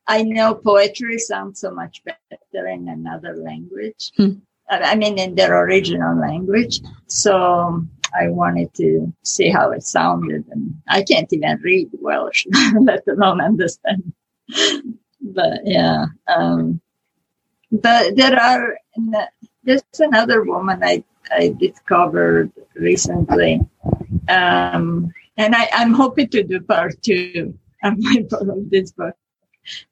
I 0.07 0.23
know 0.23 0.55
poetry 0.55 1.19
sounds 1.19 1.59
so 1.59 1.71
much 1.71 2.01
better 2.03 2.67
in 2.67 2.87
another 2.87 3.35
language. 3.35 4.11
Hmm. 4.15 4.39
I 4.69 4.91
I 4.91 4.95
mean, 4.95 5.17
in 5.17 5.35
their 5.35 5.57
original 5.63 6.19
language. 6.19 6.81
So 7.07 7.85
I 8.13 8.29
wanted 8.29 8.73
to 8.75 9.13
see 9.23 9.49
how 9.49 9.71
it 9.71 9.83
sounded, 9.83 10.45
and 10.51 10.73
I 10.87 11.03
can't 11.03 11.31
even 11.31 11.59
read 11.61 11.89
Welsh, 11.93 12.45
let 12.81 13.03
alone 13.07 13.41
understand. 13.41 14.13
but 15.21 15.59
yeah, 15.63 16.05
um, 16.27 16.81
but 17.71 18.15
there 18.15 18.39
are. 18.39 18.77
There's 19.63 19.83
another 19.99 20.43
woman 20.43 20.83
I 20.83 21.03
I 21.31 21.55
discovered 21.59 22.51
recently, 22.75 23.61
um, 24.29 25.11
and 25.35 25.55
I, 25.55 25.69
I'm 25.73 25.93
hoping 25.93 26.29
to 26.29 26.43
do 26.43 26.61
part 26.61 27.01
two 27.01 27.57
of 27.83 27.93
my 27.97 28.25
of 28.31 28.69
this 28.69 28.91
book. 28.91 29.15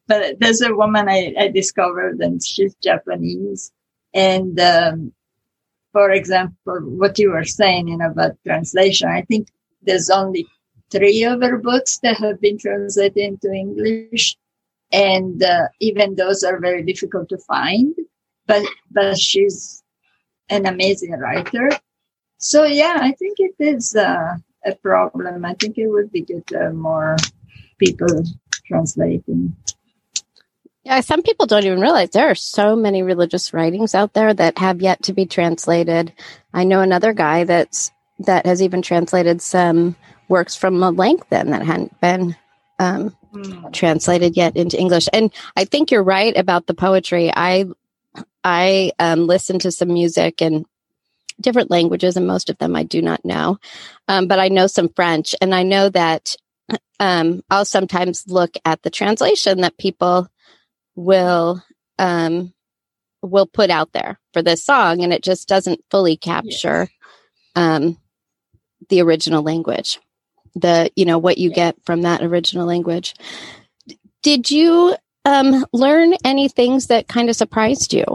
But 0.07 0.39
there's 0.39 0.61
a 0.61 0.75
woman 0.75 1.09
I, 1.09 1.33
I 1.37 1.47
discovered, 1.49 2.19
and 2.19 2.43
she's 2.43 2.75
Japanese. 2.75 3.71
And 4.13 4.59
um, 4.59 5.13
for 5.91 6.11
example, 6.11 6.79
what 6.81 7.17
you 7.19 7.31
were 7.31 7.45
saying, 7.45 7.87
you 7.87 7.97
know, 7.97 8.11
about 8.11 8.37
translation, 8.45 9.09
I 9.09 9.21
think 9.23 9.47
there's 9.81 10.09
only 10.09 10.45
three 10.91 11.23
of 11.23 11.41
her 11.41 11.57
books 11.57 11.99
that 12.03 12.17
have 12.17 12.39
been 12.41 12.57
translated 12.57 13.17
into 13.17 13.51
English, 13.51 14.37
and 14.91 15.41
uh, 15.43 15.67
even 15.79 16.15
those 16.15 16.43
are 16.43 16.59
very 16.59 16.83
difficult 16.83 17.29
to 17.29 17.37
find. 17.39 17.95
But 18.47 18.63
but 18.91 19.17
she's 19.17 19.83
an 20.49 20.65
amazing 20.65 21.11
writer. 21.11 21.71
So 22.37 22.65
yeah, 22.65 22.97
I 23.01 23.11
think 23.13 23.37
it 23.39 23.55
is 23.59 23.95
uh, 23.95 24.35
a 24.65 24.75
problem. 24.75 25.45
I 25.45 25.53
think 25.55 25.77
it 25.77 25.87
would 25.87 26.11
be 26.11 26.21
good 26.21 26.45
to 26.47 26.59
have 26.59 26.75
more 26.75 27.15
people 27.79 28.23
translating. 28.67 29.55
Yeah, 30.83 31.01
some 31.01 31.23
people 31.23 31.47
don't 31.47 31.65
even 31.65 31.81
realize 31.81 32.11
there 32.11 32.29
are 32.29 32.35
so 32.35 32.75
many 32.75 33.03
religious 33.03 33.53
writings 33.53 33.95
out 33.95 34.13
there 34.13 34.33
that 34.33 34.57
have 34.59 34.81
yet 34.81 35.03
to 35.03 35.13
be 35.13 35.25
translated. 35.25 36.13
I 36.53 36.63
know 36.63 36.81
another 36.81 37.13
guy 37.13 37.43
that's 37.43 37.91
that 38.19 38.45
has 38.45 38.61
even 38.61 38.81
translated 38.81 39.41
some 39.41 39.95
works 40.29 40.55
from 40.55 40.79
Melanchthon 40.79 41.51
that 41.51 41.65
hadn't 41.65 41.99
been 42.01 42.35
um, 42.79 43.15
Hmm. 43.35 43.67
translated 43.73 44.37
yet 44.37 44.55
into 44.55 44.79
English. 44.79 45.09
And 45.11 45.33
I 45.57 45.65
think 45.65 45.91
you're 45.91 46.03
right 46.03 46.35
about 46.37 46.67
the 46.67 46.73
poetry. 46.73 47.31
I 47.35 47.65
I 48.45 48.93
um, 48.99 49.27
listen 49.27 49.59
to 49.59 49.71
some 49.71 49.93
music 49.93 50.41
in 50.41 50.65
different 51.41 51.69
languages, 51.69 52.15
and 52.15 52.27
most 52.27 52.49
of 52.49 52.57
them 52.59 52.75
I 52.75 52.83
do 52.83 53.01
not 53.01 53.25
know, 53.25 53.57
um, 54.07 54.27
but 54.27 54.39
I 54.39 54.47
know 54.47 54.67
some 54.67 54.89
French, 54.89 55.35
and 55.41 55.53
I 55.53 55.63
know 55.63 55.89
that 55.89 56.35
um, 56.99 57.41
I'll 57.49 57.65
sometimes 57.65 58.25
look 58.27 58.55
at 58.65 58.81
the 58.83 58.89
translation 58.89 59.61
that 59.61 59.77
people 59.77 60.27
will 60.95 61.63
um, 61.99 62.53
will 63.21 63.47
put 63.47 63.69
out 63.69 63.91
there 63.93 64.19
for 64.33 64.41
this 64.41 64.63
song, 64.63 65.03
and 65.03 65.13
it 65.13 65.23
just 65.23 65.47
doesn't 65.47 65.81
fully 65.91 66.17
capture 66.17 66.89
um, 67.55 67.97
the 68.89 69.01
original 69.01 69.43
language. 69.43 69.99
The 70.55 70.91
you 70.95 71.05
know 71.05 71.17
what 71.17 71.37
you 71.37 71.49
Yeah. 71.49 71.55
get 71.55 71.75
from 71.85 72.03
that 72.03 72.23
original 72.23 72.65
language. 72.67 73.15
Did 74.23 74.49
you 74.51 74.95
um, 75.25 75.65
learn 75.73 76.15
any 76.23 76.47
things 76.49 76.87
that 76.87 77.07
kind 77.07 77.29
of 77.29 77.35
surprised 77.35 77.93
you? 77.93 78.05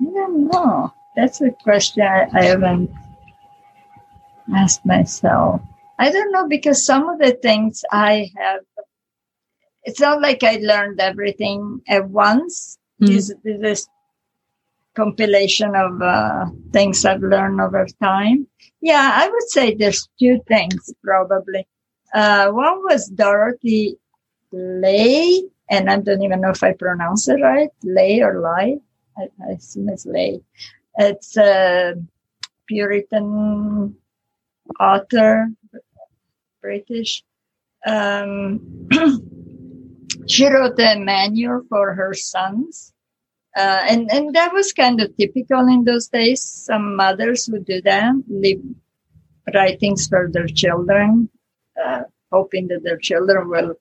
I 0.01 0.05
don't 0.05 0.49
know. 0.49 0.93
That's 1.17 1.41
a 1.41 1.51
question 1.51 2.03
I, 2.03 2.29
I 2.33 2.45
haven't 2.45 2.91
asked 4.55 4.85
myself. 4.85 5.61
I 5.99 6.11
don't 6.11 6.33
know 6.33 6.49
because 6.49 6.85
some 6.85 7.09
of 7.09 7.19
the 7.19 7.33
things 7.33 7.85
I 7.91 8.31
have 8.37 8.61
it's 9.85 10.01
not 10.01 10.21
like 10.21 10.43
I 10.43 10.59
learned 10.63 11.01
everything 11.01 11.83
at 11.89 12.09
once. 12.09 12.79
Mm-hmm. 13.03 13.15
This, 13.15 13.35
this 13.45 13.89
compilation 14.95 15.75
of 15.75 16.01
uh, 16.01 16.47
things 16.73 17.05
I've 17.05 17.21
learned 17.21 17.61
over 17.61 17.87
time. 18.03 18.47
Yeah, 18.81 19.11
I 19.13 19.29
would 19.29 19.49
say 19.51 19.75
there's 19.75 20.09
two 20.19 20.41
things 20.49 20.93
probably. 21.03 21.67
Uh, 22.15 22.51
one 22.51 22.83
was 22.83 23.09
Dorothy 23.09 23.99
Leigh, 24.53 25.43
and 25.69 25.91
I 25.91 25.99
don't 25.99 26.23
even 26.23 26.41
know 26.41 26.51
if 26.51 26.63
I 26.63 26.73
pronounce 26.73 27.29
it 27.29 27.41
right, 27.43 27.71
Lay 27.83 28.23
or 28.23 28.41
Lie. 28.41 28.77
I, 29.19 29.23
I 29.47 29.53
assume 29.53 29.89
it's 29.89 30.07
Lay. 30.07 30.41
It's 30.97 31.37
a 31.37 31.95
Puritan 32.67 33.97
author, 34.81 35.49
British. 36.61 37.25
Um, 37.87 38.89
she 40.27 40.47
wrote 40.47 40.79
a 40.79 40.99
manual 40.99 41.63
for 41.69 41.95
her 41.95 42.15
sons. 42.15 42.93
Uh, 43.57 43.83
and, 43.89 44.11
and 44.11 44.35
that 44.35 44.53
was 44.53 44.73
kind 44.73 45.01
of 45.01 45.17
typical 45.17 45.61
in 45.69 45.85
those 45.85 46.09
days. 46.09 46.43
Some 46.43 46.97
mothers 46.97 47.49
would 47.53 47.65
do 47.65 47.81
that, 47.83 48.15
leave 48.29 48.63
writings 49.55 50.09
for 50.09 50.29
their 50.33 50.49
children, 50.49 51.29
uh, 51.83 52.03
hoping 52.33 52.69
that 52.69 52.83
their 52.83 52.99
children 52.99 53.49
will 53.49 53.75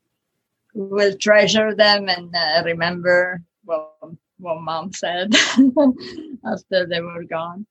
will 0.76 1.16
treasure 1.18 1.76
them 1.76 2.10
and 2.10 2.36
uh, 2.36 2.64
remember 2.66 3.42
what, 4.38 4.62
mom 4.62 4.92
said 4.94 5.34
after 6.46 6.86
they 6.86 7.02
were 7.02 7.24
gone. 7.24 7.66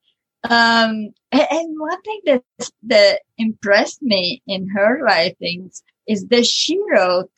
Um, 0.45 1.11
and, 1.31 1.47
and 1.51 1.81
one 1.81 2.03
thing 2.03 2.21
that, 2.27 2.43
that 2.85 3.21
impressed 3.39 4.03
me 4.03 4.43
in 4.47 4.69
her 4.69 5.03
writings 5.03 5.83
is 6.09 6.27
that 6.29 6.47
she 6.47 6.81
wrote 6.91 7.31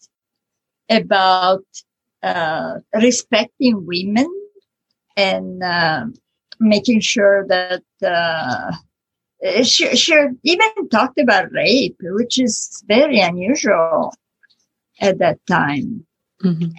about 0.89 1.65
uh, 2.23 2.77
respecting 2.95 3.87
women 3.87 4.29
and 5.17 5.63
uh, 5.63 6.07
making 6.61 7.01
sure 7.01 7.47
that 7.49 7.83
uh, 8.05 8.73
she, 9.63 9.95
she 9.97 10.15
even 10.43 10.89
talked 10.91 11.19
about 11.19 11.53
rape, 11.53 11.97
which 12.01 12.39
is 12.39 12.83
very 12.87 13.21
unusual 13.21 14.15
at 15.01 15.19
that 15.19 15.39
time. 15.47 16.07
Mm-hmm. 16.43 16.71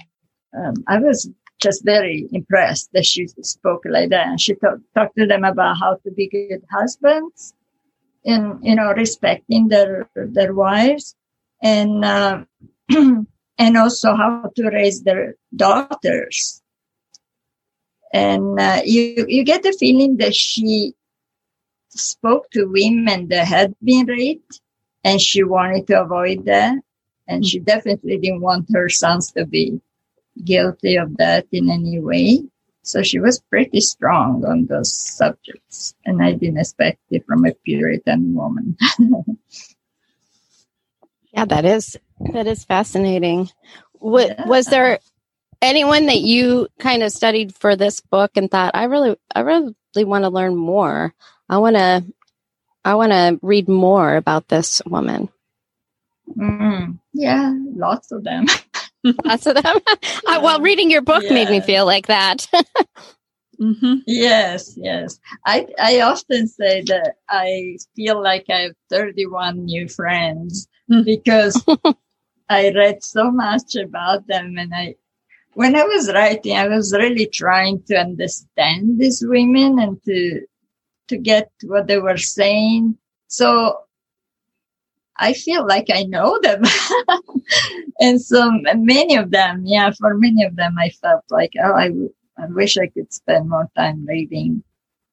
Um, 0.60 0.74
I 0.88 1.00
was 1.00 1.30
just 1.66 1.84
very 1.84 2.28
impressed 2.32 2.90
that 2.94 3.06
she 3.06 3.28
spoke 3.42 3.84
like 3.86 4.10
that. 4.12 4.28
And 4.28 4.40
she 4.40 4.54
talk, 4.56 4.78
talked 4.94 5.18
to 5.18 5.26
them 5.26 5.44
about 5.44 5.78
how 5.80 5.96
to 6.04 6.12
be 6.12 6.30
good 6.30 6.64
husbands 6.72 7.54
and, 8.24 8.64
you 8.64 8.76
know, 8.76 8.94
respecting 8.94 9.68
their, 9.68 10.08
their 10.16 10.54
wives 10.54 11.16
and, 11.62 12.06
uh, 12.06 12.44
and 13.58 13.78
also 13.78 14.16
how 14.16 14.52
to 14.56 14.70
raise 14.70 15.02
their 15.02 15.36
daughters. 15.56 16.62
And 18.14 18.60
uh, 18.60 18.82
you 18.86 19.26
you 19.28 19.44
get 19.44 19.64
the 19.64 19.74
feeling 19.74 20.18
that 20.18 20.34
she 20.34 20.94
spoke 21.90 22.50
to 22.52 22.66
women 22.66 23.28
that 23.30 23.48
had 23.48 23.76
been 23.84 24.06
raped, 24.06 24.62
and 25.04 25.20
she 25.20 25.44
wanted 25.44 25.88
to 25.88 26.02
avoid 26.02 26.46
that, 26.46 26.78
and 27.28 27.46
she 27.46 27.60
definitely 27.60 28.18
didn't 28.18 28.40
want 28.40 28.70
her 28.72 28.88
sons 28.88 29.32
to 29.32 29.46
be 29.46 29.82
guilty 30.44 30.98
of 30.98 31.18
that 31.18 31.48
in 31.52 31.70
any 31.70 32.00
way. 32.00 32.44
So 32.84 33.02
she 33.02 33.20
was 33.20 33.40
pretty 33.40 33.82
strong 33.82 34.46
on 34.46 34.68
those 34.68 34.94
subjects, 34.94 35.96
and 36.06 36.22
I 36.22 36.34
didn't 36.34 36.60
expect 36.60 37.00
it 37.10 37.26
from 37.26 37.46
a 37.46 37.54
Puritan 37.66 38.36
woman. 38.36 38.78
yeah, 41.34 41.46
that 41.46 41.66
is 41.66 41.98
that 42.34 42.46
is 42.46 42.64
fascinating. 42.64 43.50
What, 43.94 44.28
yeah. 44.28 44.48
Was 44.48 44.68
there 44.68 45.00
anyone 45.62 46.06
that 46.08 46.20
you 46.20 46.68
kind 46.80 47.04
of 47.04 47.12
studied 47.12 47.56
for 47.56 47.76
this 47.76 48.00
book 48.02 48.32
and 48.36 48.50
thought, 48.50 48.76
I 48.76 48.86
really, 48.86 49.18
I 49.34 49.42
really 49.42 49.74
want 49.98 50.24
to 50.24 50.30
learn 50.30 50.56
more. 50.56 51.14
I 51.50 51.58
want 51.58 51.76
to, 51.76 52.06
I 52.84 52.96
want 52.96 53.12
to 53.12 53.40
read 53.42 53.68
more 53.68 54.16
about 54.16 54.48
this 54.48 54.82
woman. 54.86 55.30
Mm, 56.38 57.00
yeah, 57.14 57.54
lots 57.76 58.12
of 58.12 58.24
them. 58.24 58.46
lots 59.26 59.46
of 59.46 59.56
them. 59.56 59.78
I, 60.28 60.40
well, 60.40 60.60
reading 60.62 60.90
your 60.90 61.02
book 61.02 61.24
yeah. 61.24 61.34
made 61.34 61.50
me 61.50 61.62
feel 61.62 61.86
like 61.86 62.08
that. 62.08 62.48
mm-hmm. 63.62 63.96
Yes, 64.08 64.74
yes. 64.78 65.20
I 65.46 65.68
I 65.80 66.02
often 66.02 66.48
say 66.48 66.84
that 66.84 67.16
I 67.30 67.78
feel 67.96 68.22
like 68.22 68.46
I 68.50 68.62
have 68.62 68.76
31 68.90 69.66
new 69.66 69.88
friends 69.88 70.68
hmm. 70.90 71.04
because 71.04 71.64
I 72.50 72.72
read 72.72 73.04
so 73.04 73.32
much 73.32 73.76
about 73.76 74.28
them 74.28 74.56
and 74.58 74.74
I 74.74 74.96
when 75.54 75.76
I 75.76 75.84
was 75.84 76.12
writing, 76.12 76.58
I 76.58 76.68
was 76.68 76.94
really 76.94 77.28
trying 77.28 77.82
to 77.84 77.96
understand 77.96 79.00
these 79.00 79.24
women 79.26 79.80
and 79.80 80.04
to 80.04 80.42
to 81.08 81.18
get 81.18 81.50
what 81.64 81.88
they 81.88 82.00
were 82.00 82.18
saying. 82.18 82.98
So 83.28 83.78
I 85.18 85.34
feel 85.34 85.66
like 85.66 85.88
I 85.92 86.04
know 86.04 86.40
them. 86.42 86.64
and 88.00 88.22
so 88.22 88.52
many 88.76 89.16
of 89.16 89.32
them, 89.32 89.64
yeah, 89.66 89.92
for 89.98 90.16
many 90.16 90.44
of 90.44 90.56
them, 90.56 90.76
I 90.78 90.90
felt 90.90 91.24
like, 91.30 91.54
oh, 91.64 91.74
I, 91.74 91.92
I 92.38 92.48
wish 92.48 92.78
I 92.78 92.88
could 92.88 93.14
spend 93.14 93.50
more 93.50 93.70
time 93.78 94.06
reading 94.06 94.64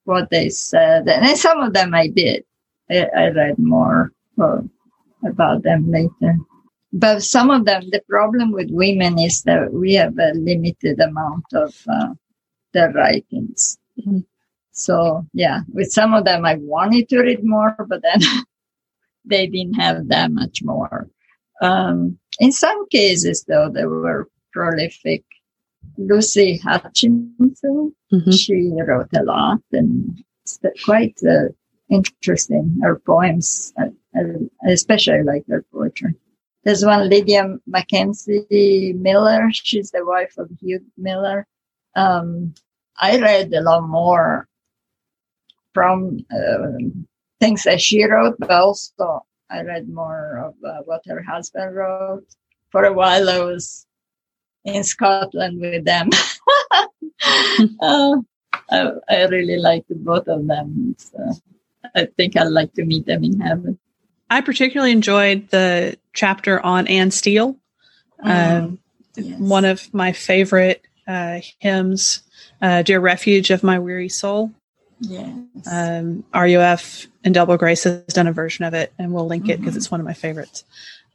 what 0.05 0.31
they 0.31 0.49
said. 0.49 1.09
And 1.09 1.39
some 1.39 1.61
of 1.61 1.73
them 1.73 1.95
I 1.95 2.09
did. 2.09 2.45
I, 2.91 3.07
I 3.17 3.29
read 3.29 3.59
more 3.59 4.13
uh, 4.41 4.63
about 5.25 5.63
them 5.63 5.91
later 5.91 6.37
but 6.93 7.23
some 7.23 7.51
of 7.51 7.65
them, 7.65 7.89
the 7.91 8.03
problem 8.09 8.53
with 8.53 8.69
women 8.71 9.19
is 9.19 9.43
that 9.43 9.73
we 9.73 9.95
have 9.95 10.19
a 10.19 10.33
limited 10.35 11.01
amount 11.01 11.45
of 11.55 11.75
uh, 11.89 12.13
their 12.75 12.93
writings. 12.93 13.79
Mm-hmm. 13.99 14.21
So 14.73 15.27
yeah, 15.33 15.61
with 15.73 15.91
some 15.91 16.13
of 16.13 16.25
them, 16.25 16.45
I 16.45 16.57
wanted 16.57 17.09
to 17.09 17.21
read 17.21 17.41
more, 17.43 17.75
but 17.89 18.03
then 18.03 18.21
they 19.25 19.47
didn't 19.47 19.75
have 19.75 20.09
that 20.09 20.31
much 20.31 20.63
more. 20.63 21.09
Um, 21.61 22.19
in 22.41 22.53
some 22.53 22.89
cases, 22.89 23.45
though, 23.45 23.71
they 23.71 23.85
were 23.85 24.29
prolific. 24.53 25.25
Lucy 25.99 26.59
Hutchinson, 26.59 27.95
mm-hmm. 28.13 28.31
she 28.31 28.71
wrote 28.87 29.09
a 29.15 29.23
lot 29.23 29.59
and 29.73 30.23
it's 30.45 30.59
quite 30.85 31.19
uh, 31.29 31.49
interesting. 31.91 32.79
Her 32.83 32.99
poems, 32.99 33.73
I, 33.79 33.91
I 34.17 34.71
especially 34.71 35.23
like 35.23 35.45
her 35.49 35.65
poetry. 35.73 36.15
There's 36.65 36.85
one 36.85 37.09
Lydia 37.09 37.57
Mackenzie 37.67 38.95
Miller. 38.97 39.49
She's 39.53 39.91
the 39.91 40.05
wife 40.05 40.35
of 40.39 40.49
Hugh 40.61 40.85
Miller. 40.97 41.47
Um, 41.97 42.55
I 42.99 43.21
read 43.21 43.53
a 43.53 43.61
lot 43.61 43.89
more 43.89 44.49
from 45.75 46.25
uh, 46.33 46.79
things 47.43 47.65
that 47.65 47.81
she 47.81 48.05
wrote, 48.05 48.37
but 48.39 48.51
also 48.51 49.25
I 49.51 49.63
read 49.63 49.89
more 49.89 50.39
of 50.39 50.55
uh, 50.65 50.83
what 50.85 51.03
her 51.07 51.23
husband 51.23 51.75
wrote. 51.75 52.25
For 52.71 52.85
a 52.85 52.93
while, 52.93 53.29
I 53.29 53.41
was 53.41 53.87
in 54.65 54.85
Scotland 54.85 55.61
with 55.61 55.85
them. 55.85 56.09
uh, 57.81 58.17
I, 58.71 58.91
I, 59.09 59.25
really 59.27 59.59
liked 59.59 59.91
both 60.05 60.29
of 60.29 60.47
them. 60.47 60.95
So 60.99 61.19
I 61.95 62.07
think 62.17 62.37
I'd 62.37 62.49
like 62.49 62.73
to 62.75 62.85
meet 62.85 63.07
them 63.07 63.25
in 63.25 63.41
heaven. 63.41 63.79
I 64.31 64.41
particularly 64.41 64.93
enjoyed 64.93 65.49
the 65.51 65.99
chapter 66.15 66.65
on 66.65 66.87
Anne 66.87 67.11
Steele. 67.11 67.57
Mm, 68.25 68.63
um, 68.63 68.79
yes. 69.17 69.39
One 69.39 69.65
of 69.65 69.93
my 69.93 70.13
favorite 70.13 70.83
uh, 71.07 71.41
hymns, 71.59 72.23
uh, 72.63 72.83
Dear 72.83 73.01
Refuge 73.01 73.51
of 73.51 73.63
My 73.63 73.79
Weary 73.79 74.09
Soul. 74.09 74.53
Yes. 75.03 75.35
Um, 75.71 76.25
RUF 76.33 77.07
Indelible 77.25 77.57
Grace 77.57 77.85
has 77.85 78.05
done 78.07 78.29
a 78.29 78.33
version 78.33 78.65
of 78.65 78.73
it, 78.73 78.93
and 78.99 79.13
we'll 79.13 79.27
link 79.27 79.49
it 79.49 79.59
because 79.59 79.73
mm-hmm. 79.73 79.79
it's 79.79 79.91
one 79.91 80.01
of 80.01 80.07
my 80.07 80.15
favorites. 80.15 80.65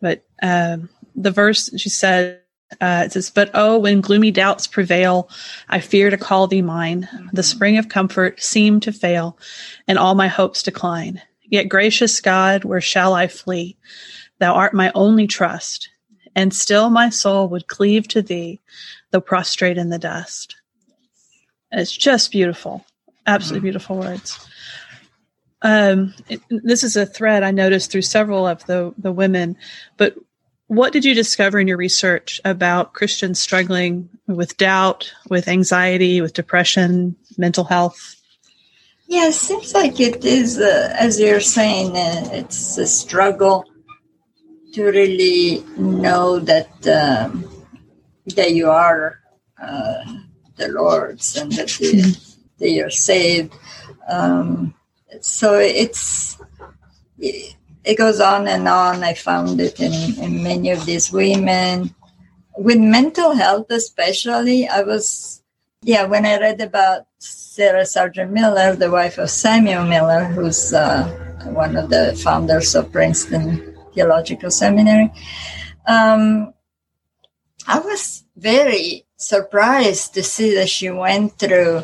But 0.02 0.24
um, 0.44 0.90
the 1.16 1.32
verse, 1.32 1.70
she 1.78 1.90
said, 1.90 2.42
uh, 2.82 3.04
it 3.06 3.14
says, 3.14 3.30
But 3.30 3.50
oh, 3.54 3.80
when 3.80 4.02
gloomy 4.02 4.30
doubts 4.30 4.68
prevail, 4.68 5.30
I 5.70 5.80
fear 5.80 6.10
to 6.10 6.18
call 6.18 6.48
thee 6.48 6.62
mine. 6.62 7.08
Mm-hmm. 7.12 7.28
The 7.32 7.44
spring 7.44 7.78
of 7.78 7.88
comfort 7.88 8.44
seemed 8.44 8.84
to 8.84 8.92
fail, 8.92 9.38
and 9.88 9.98
all 9.98 10.16
my 10.16 10.28
hopes 10.28 10.62
decline. 10.64 11.22
Yet, 11.44 11.70
gracious 11.70 12.20
God, 12.20 12.66
where 12.66 12.82
shall 12.82 13.14
I 13.14 13.28
flee? 13.28 13.78
Thou 14.40 14.54
art 14.54 14.74
my 14.74 14.92
only 14.96 15.28
trust, 15.28 15.90
and 16.36 16.54
still 16.54 16.90
my 16.90 17.10
soul 17.10 17.48
would 17.48 17.68
cleave 17.68 18.08
to 18.10 18.22
thee, 18.22 18.60
though 19.12 19.22
prostrate 19.22 19.78
in 19.78 19.90
the 19.90 19.98
dust. 19.98 20.58
And 21.72 21.80
it's 21.80 21.96
just 21.96 22.32
beautiful, 22.32 22.86
absolutely 23.28 23.60
mm-hmm. 23.60 23.66
beautiful 23.66 23.98
words. 23.98 24.48
Um, 25.62 26.14
it, 26.30 26.42
this 26.50 26.84
is 26.84 26.96
a 26.96 27.06
thread 27.06 27.44
I 27.44 27.52
noticed 27.52 27.92
through 27.92 28.04
several 28.04 28.48
of 28.48 28.66
the 28.66 28.94
the 28.98 29.12
women, 29.12 29.58
but 29.98 30.16
what 30.68 30.92
did 30.92 31.06
you 31.06 31.14
discover 31.14 31.60
in 31.60 31.68
your 31.68 31.78
research 31.78 32.42
about 32.44 32.94
Christians 32.94 33.40
struggling 33.40 34.10
with 34.28 34.58
doubt, 34.58 35.14
with 35.30 35.48
anxiety, 35.48 36.20
with 36.20 36.34
depression, 36.34 37.16
mental 37.38 37.64
health? 37.64 38.16
Yeah, 39.08 39.28
it 39.28 39.34
seems 39.34 39.74
like 39.74 40.02
it 40.02 40.26
is, 40.26 40.60
uh, 40.60 40.94
as 41.00 41.20
you're 41.20 41.40
saying, 41.40 41.96
uh, 41.96 42.30
it's 42.34 42.78
a 42.78 42.86
struggle 42.86 43.64
to 44.74 44.84
really 44.84 45.64
know 45.78 46.40
that 46.40 46.70
um, 46.88 47.46
that 48.36 48.52
you 48.52 48.70
are 48.70 49.22
uh, 49.62 50.04
the 50.58 50.68
Lord's 50.68 51.38
and 51.38 51.52
that 51.54 51.70
they, 51.80 52.02
they 52.60 52.80
are 52.82 52.90
saved. 52.90 53.54
Um, 54.10 54.74
so 55.22 55.60
it's 55.60 56.38
it, 57.20 57.56
it 57.84 57.98
goes 57.98 58.20
on 58.20 58.48
and 58.48 58.68
on. 58.68 59.04
I 59.04 59.14
found 59.14 59.60
it 59.62 59.80
in, 59.80 59.94
in 60.24 60.44
many 60.44 60.72
of 60.72 60.86
these 60.86 61.12
women 61.12 61.96
with 62.58 62.80
mental 62.80 63.34
health, 63.34 63.68
especially. 63.70 64.68
I 64.68 64.82
was, 64.82 65.42
yeah, 65.82 66.04
when 66.06 66.26
I 66.26 66.40
read 66.40 66.60
about 66.60 67.06
Sarah 67.20 67.86
Sergeant 67.86 68.32
Miller, 68.32 68.76
the 68.76 68.92
wife 68.92 69.18
of 69.18 69.30
Samuel 69.30 69.86
Miller, 69.86 70.26
who's 70.26 70.74
uh, 70.74 71.08
one 71.46 71.78
of 71.78 71.90
the 71.90 72.20
founders 72.24 72.76
of 72.76 72.92
Princeton 72.92 73.76
Theological 73.94 74.52
Seminary. 74.52 75.12
Um, 75.88 76.54
I 77.68 77.80
was 77.80 78.24
very 78.36 79.06
surprised 79.18 80.14
to 80.14 80.24
see 80.24 80.54
that 80.56 80.70
she 80.70 80.90
went 80.90 81.40
through 81.40 81.84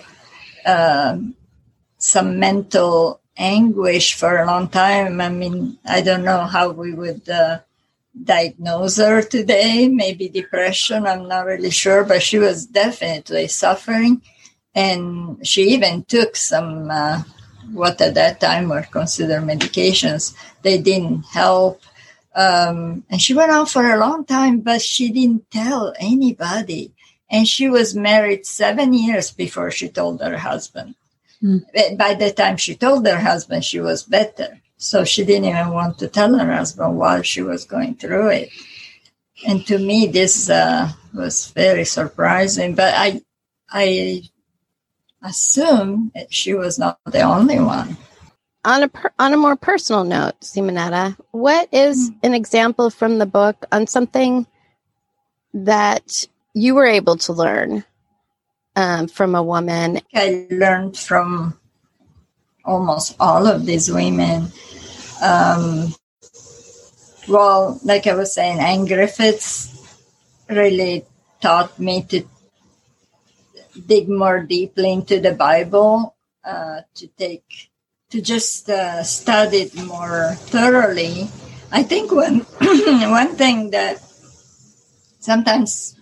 uh, 0.65 1.17
some 1.97 2.39
mental 2.39 3.21
anguish 3.38 4.13
for 4.13 4.38
a 4.38 4.45
long 4.45 4.67
time. 4.67 5.21
I 5.21 5.30
mean, 5.30 5.78
I 5.86 6.02
don't 6.02 6.23
know 6.23 6.45
how 6.45 6.71
we 6.71 6.93
would 6.93 7.28
uh, 7.30 7.60
diagnose 8.21 8.97
her 8.97 9.21
today, 9.21 9.88
maybe 9.88 10.30
depression, 10.30 11.08
I'm 11.08 11.28
not 11.28 11.45
really 11.45 11.71
sure, 11.71 12.04
but 12.04 12.21
she 12.21 12.38
was 12.38 12.65
definitely 12.65 13.47
suffering. 13.47 14.21
And 14.76 15.45
she 15.45 15.69
even 15.69 16.04
took 16.04 16.36
some, 16.36 16.89
uh, 16.91 17.23
what 17.71 18.02
at 18.02 18.15
that 18.15 18.39
time 18.39 18.69
were 18.69 18.84
considered 18.84 19.43
medications. 19.43 20.36
They 20.62 20.78
didn't 20.80 21.23
help. 21.26 21.82
Um, 22.36 23.04
and 23.10 23.21
she 23.21 23.34
went 23.34 23.52
on 23.52 23.65
for 23.65 23.86
a 23.86 23.97
long 23.97 24.26
time, 24.26 24.60
but 24.60 24.82
she 24.82 25.12
didn't 25.12 25.49
tell 25.52 25.93
anybody. 25.99 26.91
And 27.34 27.48
she 27.48 27.67
was 27.67 27.96
married 27.96 28.46
seven 28.46 28.93
years 28.93 29.32
before 29.32 29.72
she 29.72 29.89
told 29.89 30.22
her 30.22 30.38
husband. 30.38 30.93
Mm. 31.41 31.98
By 31.98 32.13
the 32.13 32.32
time 32.32 32.58
she 32.58 32.76
told 32.76 33.08
her 33.08 33.19
husband, 33.19 33.65
she 33.65 33.80
was 33.80 34.04
better. 34.04 34.62
So 34.78 35.04
she 35.04 35.26
didn't 35.26 35.50
even 35.50 35.72
want 35.72 35.98
to 35.98 36.08
tell 36.08 36.38
her 36.38 36.54
husband 36.54 36.96
while 36.96 37.24
she 37.24 37.41
was 37.41 37.65
going 37.65 37.96
through 37.96 38.30
it. 38.30 38.50
And 39.48 39.65
to 39.65 39.80
me, 39.80 40.06
this 40.06 40.48
uh, 40.48 40.91
was 41.12 41.48
very 41.48 41.86
surprising. 41.86 42.76
But 42.76 42.93
I, 42.96 43.22
I 43.67 44.22
assume 45.24 46.12
that 46.13 46.32
she 46.32 46.54
was 46.54 46.78
not 46.78 47.00
the 47.06 47.22
only 47.22 47.60
one. 47.60 47.98
On 48.63 48.84
a 48.84 48.88
per, 48.88 49.12
on 49.17 49.34
a 49.34 49.38
more 49.38 49.56
personal 49.56 50.04
note, 50.04 50.39
Simonetta, 50.41 51.17
what 51.32 51.67
is 51.74 52.12
mm. 52.12 52.15
an 52.22 52.34
example 52.36 52.91
from 52.91 53.17
the 53.17 53.26
book 53.26 53.65
on 53.72 53.88
something 53.88 54.46
that 55.54 56.28
you 56.54 56.76
were 56.76 56.86
able 56.86 57.18
to 57.18 57.34
learn 57.34 57.84
um, 58.76 59.08
from 59.08 59.36
a 59.36 59.44
woman? 59.44 60.00
I 60.13 60.48
learned 60.50 60.98
from 60.98 61.60
almost 62.63 63.16
all 63.20 63.48
of 63.48 63.66
these 63.66 63.92
women. 63.92 64.52
Um, 65.22 65.94
well, 67.28 67.80
like 67.84 68.08
I 68.08 68.16
was 68.16 68.34
saying, 68.34 68.60
Ann 68.60 68.86
Griffiths 68.86 69.70
really 70.50 71.06
taught 71.42 71.80
me 71.80 72.04
to 72.04 72.24
dig 73.88 74.10
more 74.10 74.42
deeply 74.42 74.92
into 74.92 75.20
the 75.20 75.34
Bible, 75.34 76.16
uh, 76.44 76.82
to 76.96 77.08
take, 77.08 77.70
to 78.10 78.22
just 78.22 78.70
uh, 78.70 79.04
study 79.04 79.58
it 79.58 79.76
more 79.76 80.36
thoroughly. 80.36 81.28
I 81.72 81.84
think 81.84 82.12
one 82.12 82.39
one 82.62 83.36
thing 83.36 83.72
that 83.72 83.98
sometimes 85.20 85.96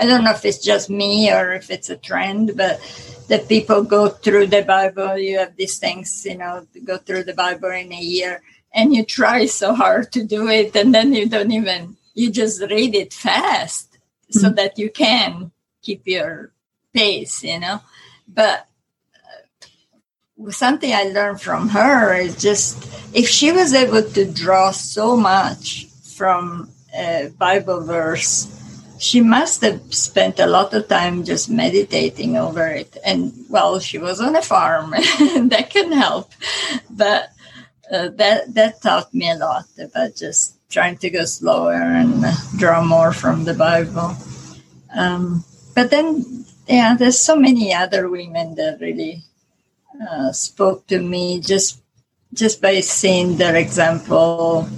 I 0.00 0.06
don't 0.06 0.24
know 0.24 0.30
if 0.30 0.46
it's 0.46 0.64
just 0.64 0.88
me 0.88 1.30
or 1.30 1.52
if 1.52 1.70
it's 1.70 1.90
a 1.90 1.96
trend, 1.96 2.56
but 2.56 2.80
that 3.28 3.50
people 3.50 3.82
go 3.84 4.08
through 4.08 4.46
the 4.46 4.62
Bible. 4.62 5.18
You 5.18 5.40
have 5.40 5.56
these 5.56 5.78
things, 5.78 6.24
you 6.24 6.38
know, 6.38 6.66
go 6.84 6.96
through 6.96 7.24
the 7.24 7.34
Bible 7.34 7.68
in 7.68 7.92
a 7.92 8.00
year, 8.00 8.40
and 8.72 8.94
you 8.94 9.04
try 9.04 9.44
so 9.44 9.74
hard 9.74 10.10
to 10.12 10.24
do 10.24 10.48
it, 10.48 10.74
and 10.74 10.94
then 10.94 11.12
you 11.12 11.28
don't 11.28 11.52
even, 11.52 11.98
you 12.14 12.30
just 12.30 12.62
read 12.62 12.94
it 12.94 13.12
fast 13.12 13.92
mm-hmm. 13.92 14.38
so 14.40 14.50
that 14.50 14.78
you 14.78 14.90
can 14.90 15.52
keep 15.82 16.06
your 16.06 16.52
pace, 16.94 17.44
you 17.44 17.60
know. 17.60 17.82
But 18.26 18.66
uh, 19.14 20.50
something 20.50 20.94
I 20.94 21.04
learned 21.04 21.42
from 21.42 21.68
her 21.68 22.14
is 22.14 22.40
just 22.40 22.88
if 23.14 23.28
she 23.28 23.52
was 23.52 23.74
able 23.74 24.02
to 24.02 24.24
draw 24.24 24.70
so 24.70 25.14
much 25.14 25.88
from 26.16 26.70
a 26.96 27.30
Bible 27.36 27.84
verse 27.84 28.56
she 29.00 29.22
must 29.22 29.62
have 29.62 29.80
spent 29.92 30.38
a 30.38 30.46
lot 30.46 30.74
of 30.74 30.86
time 30.86 31.24
just 31.24 31.48
meditating 31.48 32.36
over 32.36 32.68
it. 32.68 32.98
And 33.02 33.32
well, 33.48 33.80
she 33.80 33.96
was 33.96 34.20
on 34.20 34.36
a 34.36 34.42
farm, 34.42 34.90
that 35.48 35.68
can 35.70 35.90
help. 35.90 36.30
But 36.90 37.32
uh, 37.90 38.08
that 38.20 38.54
that 38.54 38.82
taught 38.82 39.12
me 39.14 39.30
a 39.30 39.36
lot 39.36 39.64
about 39.80 40.14
just 40.16 40.54
trying 40.68 40.98
to 40.98 41.08
go 41.08 41.24
slower 41.24 41.72
and 41.72 42.22
draw 42.58 42.84
more 42.84 43.12
from 43.12 43.44
the 43.44 43.54
Bible. 43.54 44.14
Um, 44.94 45.44
but 45.74 45.90
then, 45.90 46.44
yeah, 46.68 46.94
there's 46.94 47.18
so 47.18 47.36
many 47.36 47.72
other 47.72 48.08
women 48.08 48.54
that 48.56 48.80
really 48.80 49.24
uh, 49.96 50.30
spoke 50.32 50.86
to 50.88 51.00
me 51.00 51.40
just 51.40 51.80
just 52.34 52.60
by 52.60 52.80
seeing 52.80 53.38
their 53.38 53.56
example. 53.56 54.68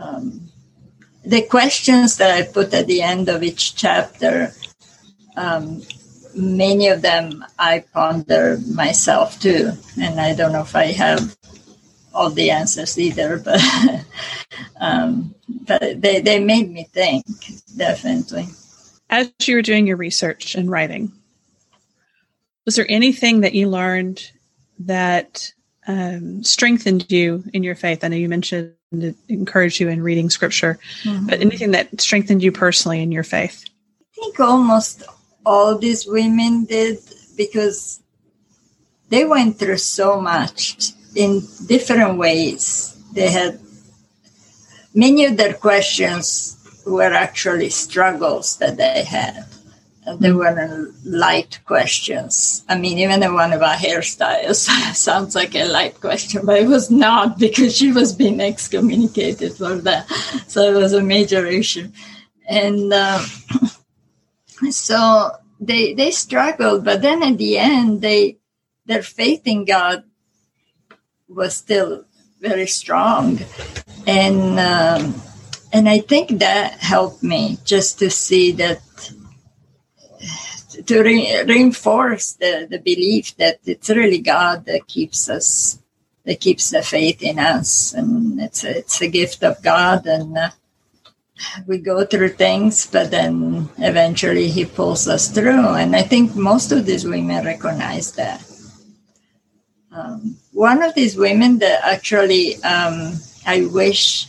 Um, 0.00 0.39
the 1.24 1.42
questions 1.42 2.16
that 2.16 2.30
I 2.30 2.42
put 2.42 2.72
at 2.72 2.86
the 2.86 3.02
end 3.02 3.28
of 3.28 3.42
each 3.42 3.74
chapter, 3.74 4.52
um, 5.36 5.82
many 6.34 6.88
of 6.88 7.02
them 7.02 7.44
I 7.58 7.84
ponder 7.92 8.58
myself 8.72 9.40
too, 9.40 9.72
and 10.00 10.20
I 10.20 10.34
don't 10.34 10.52
know 10.52 10.62
if 10.62 10.74
I 10.74 10.86
have 10.86 11.36
all 12.14 12.30
the 12.30 12.50
answers 12.50 12.98
either, 12.98 13.38
but 13.44 13.60
um, 14.80 15.34
but 15.66 16.00
they 16.00 16.20
they 16.20 16.40
made 16.40 16.70
me 16.70 16.84
think 16.84 17.24
definitely. 17.76 18.46
As 19.08 19.30
you 19.42 19.56
were 19.56 19.62
doing 19.62 19.86
your 19.86 19.96
research 19.96 20.54
and 20.54 20.70
writing, 20.70 21.12
was 22.64 22.76
there 22.76 22.86
anything 22.88 23.40
that 23.40 23.54
you 23.54 23.68
learned 23.68 24.30
that 24.78 25.52
um, 25.86 26.44
strengthened 26.44 27.10
you 27.10 27.42
in 27.52 27.64
your 27.64 27.74
faith? 27.74 28.04
I 28.04 28.08
know 28.08 28.16
you 28.16 28.28
mentioned 28.28 28.74
it 28.92 29.16
encourage 29.28 29.80
you 29.80 29.88
in 29.88 30.02
reading 30.02 30.30
scripture, 30.30 30.78
mm-hmm. 31.04 31.26
but 31.26 31.40
anything 31.40 31.70
that 31.72 32.00
strengthened 32.00 32.42
you 32.42 32.52
personally 32.52 33.00
in 33.00 33.12
your 33.12 33.22
faith? 33.22 33.64
I 34.00 34.20
think 34.20 34.40
almost 34.40 35.04
all 35.46 35.78
these 35.78 36.06
women 36.06 36.64
did 36.64 36.98
because 37.36 38.00
they 39.08 39.24
went 39.24 39.58
through 39.58 39.78
so 39.78 40.20
much 40.20 40.92
in 41.14 41.42
different 41.66 42.18
ways. 42.18 42.96
They 43.12 43.30
had 43.30 43.60
many 44.94 45.24
of 45.24 45.36
their 45.36 45.54
questions 45.54 46.56
were 46.86 47.12
actually 47.12 47.70
struggles 47.70 48.58
that 48.58 48.76
they 48.76 49.04
had. 49.04 49.46
They 50.18 50.32
were 50.32 50.92
light 51.04 51.60
questions. 51.66 52.64
I 52.68 52.78
mean, 52.78 52.98
even 52.98 53.20
the 53.20 53.32
one 53.32 53.52
about 53.52 53.78
hairstyles 53.78 54.56
sounds 54.96 55.34
like 55.34 55.54
a 55.54 55.64
light 55.64 56.00
question, 56.00 56.46
but 56.46 56.58
it 56.58 56.68
was 56.68 56.90
not 56.90 57.38
because 57.38 57.76
she 57.76 57.92
was 57.92 58.14
being 58.14 58.40
excommunicated 58.40 59.52
for 59.52 59.76
that. 59.76 60.08
So 60.46 60.62
it 60.62 60.74
was 60.74 60.94
a 60.94 61.02
major 61.02 61.46
issue. 61.46 61.88
And 62.48 62.92
uh, 62.92 63.22
so 64.70 65.32
they 65.60 65.92
they 65.92 66.10
struggled, 66.10 66.84
but 66.84 67.02
then 67.02 67.22
at 67.22 67.36
the 67.36 67.58
end, 67.58 68.00
they 68.00 68.38
their 68.86 69.02
faith 69.02 69.42
in 69.44 69.66
God 69.66 70.04
was 71.28 71.54
still 71.54 72.04
very 72.40 72.66
strong, 72.66 73.38
and 74.06 74.58
um, 74.58 75.14
and 75.72 75.88
I 75.88 75.98
think 76.00 76.40
that 76.40 76.80
helped 76.80 77.22
me 77.22 77.58
just 77.64 77.98
to 77.98 78.10
see 78.10 78.52
that 78.52 78.80
to 80.86 81.02
re- 81.02 81.42
reinforce 81.44 82.32
the, 82.32 82.66
the 82.70 82.78
belief 82.78 83.36
that 83.36 83.58
it's 83.64 83.90
really 83.90 84.18
God 84.18 84.64
that 84.66 84.86
keeps 84.86 85.28
us, 85.28 85.78
that 86.24 86.40
keeps 86.40 86.70
the 86.70 86.82
faith 86.82 87.22
in 87.22 87.38
us, 87.38 87.94
and 87.94 88.40
it's 88.40 88.64
a, 88.64 88.78
it's 88.78 89.00
a 89.00 89.08
gift 89.08 89.42
of 89.42 89.62
God, 89.62 90.06
and 90.06 90.36
uh, 90.36 90.50
we 91.66 91.78
go 91.78 92.04
through 92.04 92.30
things, 92.30 92.86
but 92.86 93.10
then 93.10 93.68
eventually 93.78 94.48
He 94.48 94.64
pulls 94.64 95.08
us 95.08 95.28
through, 95.28 95.68
and 95.74 95.96
I 95.96 96.02
think 96.02 96.36
most 96.36 96.72
of 96.72 96.86
these 96.86 97.04
women 97.04 97.44
recognize 97.44 98.12
that. 98.12 98.44
Um, 99.92 100.36
one 100.52 100.82
of 100.82 100.94
these 100.94 101.16
women 101.16 101.58
that 101.58 101.80
actually 101.82 102.62
um, 102.62 103.18
I 103.46 103.66
wish 103.66 104.28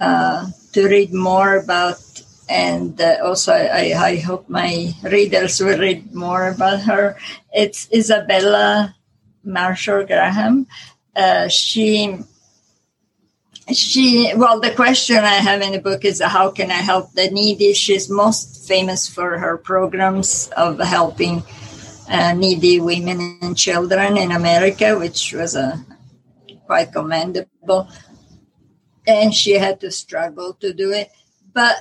uh, 0.00 0.46
to 0.72 0.88
read 0.88 1.12
more 1.12 1.56
about 1.56 2.00
and 2.48 3.00
uh, 3.00 3.18
also 3.22 3.52
I, 3.52 3.92
I, 3.94 4.16
hope 4.16 4.48
my 4.48 4.94
readers 5.02 5.60
will 5.60 5.78
read 5.78 6.14
more 6.14 6.48
about 6.48 6.80
her. 6.80 7.16
It's 7.52 7.88
Isabella 7.92 8.96
Marshall 9.44 10.06
Graham. 10.06 10.66
Uh, 11.14 11.48
she 11.48 12.18
she 13.72 14.32
well 14.34 14.60
the 14.60 14.70
question 14.70 15.18
i 15.18 15.34
have 15.34 15.60
in 15.60 15.72
the 15.72 15.78
book 15.78 16.04
is 16.04 16.22
how 16.22 16.50
can 16.50 16.70
i 16.70 16.80
help 16.80 17.12
the 17.12 17.30
needy 17.30 17.74
she's 17.74 18.08
most 18.08 18.66
famous 18.66 19.06
for 19.06 19.38
her 19.38 19.58
programs 19.58 20.48
of 20.56 20.78
helping 20.78 21.42
uh, 22.08 22.32
needy 22.32 22.80
women 22.80 23.38
and 23.42 23.58
children 23.58 24.16
in 24.16 24.32
america 24.32 24.98
which 24.98 25.34
was 25.34 25.54
a 25.54 25.84
quite 26.66 26.92
commendable 26.92 27.88
and 29.06 29.34
she 29.34 29.52
had 29.52 29.80
to 29.80 29.90
struggle 29.90 30.54
to 30.54 30.72
do 30.72 30.90
it 30.92 31.10
but 31.52 31.76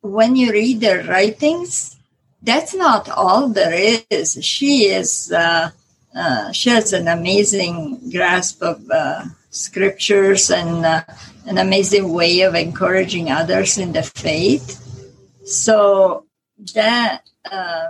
when 0.00 0.36
you 0.36 0.52
read 0.52 0.82
her 0.82 1.02
writings 1.04 1.96
that's 2.42 2.74
not 2.74 3.08
all 3.08 3.48
there 3.48 4.00
is 4.10 4.38
she 4.44 4.86
is 4.86 5.32
uh, 5.32 5.70
uh, 6.14 6.52
she 6.52 6.70
has 6.70 6.92
an 6.92 7.08
amazing 7.08 8.00
grasp 8.10 8.62
of 8.62 8.82
uh, 8.90 9.24
scriptures 9.50 10.50
and 10.50 10.84
uh, 10.84 11.02
an 11.46 11.58
amazing 11.58 12.12
way 12.12 12.40
of 12.42 12.54
encouraging 12.54 13.30
others 13.30 13.78
in 13.78 13.92
the 13.92 14.02
faith. 14.02 14.82
So 15.44 16.26
that 16.74 17.22
uh, 17.50 17.88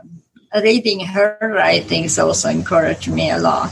reading 0.62 1.00
her 1.00 1.38
writings 1.40 2.18
also 2.18 2.48
encouraged 2.48 3.08
me 3.08 3.30
a 3.30 3.38
lot. 3.38 3.70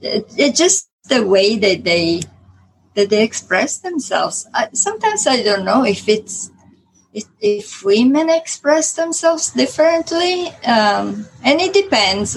It, 0.00 0.26
it 0.36 0.54
just 0.54 0.88
the 1.08 1.26
way 1.26 1.56
that 1.58 1.84
they 1.84 2.22
that 2.94 3.10
they 3.10 3.24
express 3.24 3.78
themselves. 3.78 4.46
I, 4.54 4.68
sometimes 4.72 5.26
I 5.26 5.42
don't 5.42 5.64
know 5.64 5.84
if 5.84 6.08
it's 6.08 6.50
if, 7.14 7.24
if 7.40 7.84
women 7.84 8.28
express 8.28 8.92
themselves 8.94 9.50
differently, 9.52 10.48
um, 10.66 11.26
and 11.42 11.60
it 11.60 11.72
depends 11.72 12.36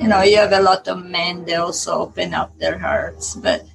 you 0.00 0.08
know, 0.08 0.22
you 0.22 0.36
have 0.36 0.52
a 0.52 0.62
lot 0.62 0.88
of 0.88 1.04
men, 1.04 1.44
they 1.44 1.56
also 1.56 2.00
open 2.00 2.32
up 2.32 2.56
their 2.58 2.78
hearts. 2.78 3.36
But 3.36 3.66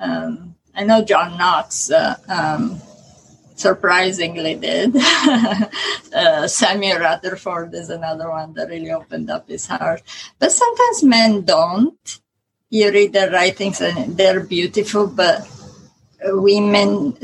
um, 0.00 0.56
I 0.74 0.82
know 0.82 1.04
John 1.04 1.38
Knox 1.38 1.90
uh, 1.90 2.16
um, 2.28 2.80
surprisingly 3.54 4.56
did. 4.56 4.96
uh, 6.14 6.48
Samuel 6.48 6.98
Rutherford 6.98 7.74
is 7.74 7.90
another 7.90 8.28
one 8.28 8.54
that 8.54 8.68
really 8.68 8.90
opened 8.90 9.30
up 9.30 9.48
his 9.48 9.66
heart. 9.66 10.02
But 10.40 10.50
sometimes 10.50 11.04
men 11.04 11.42
don't. 11.42 12.20
You 12.68 12.90
read 12.90 13.12
their 13.12 13.30
writings 13.30 13.80
and 13.80 14.16
they're 14.16 14.40
beautiful, 14.40 15.06
but 15.06 15.48
women 16.24 17.16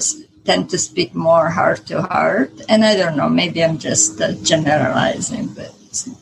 tend 0.44 0.70
to 0.70 0.78
speak 0.78 1.14
more 1.14 1.50
heart 1.50 1.86
to 1.86 2.02
heart. 2.02 2.52
And 2.68 2.84
I 2.84 2.96
don't 2.96 3.16
know, 3.16 3.28
maybe 3.28 3.62
I'm 3.62 3.78
just 3.78 4.20
uh, 4.20 4.32
generalizing, 4.42 5.48
but 5.48 5.72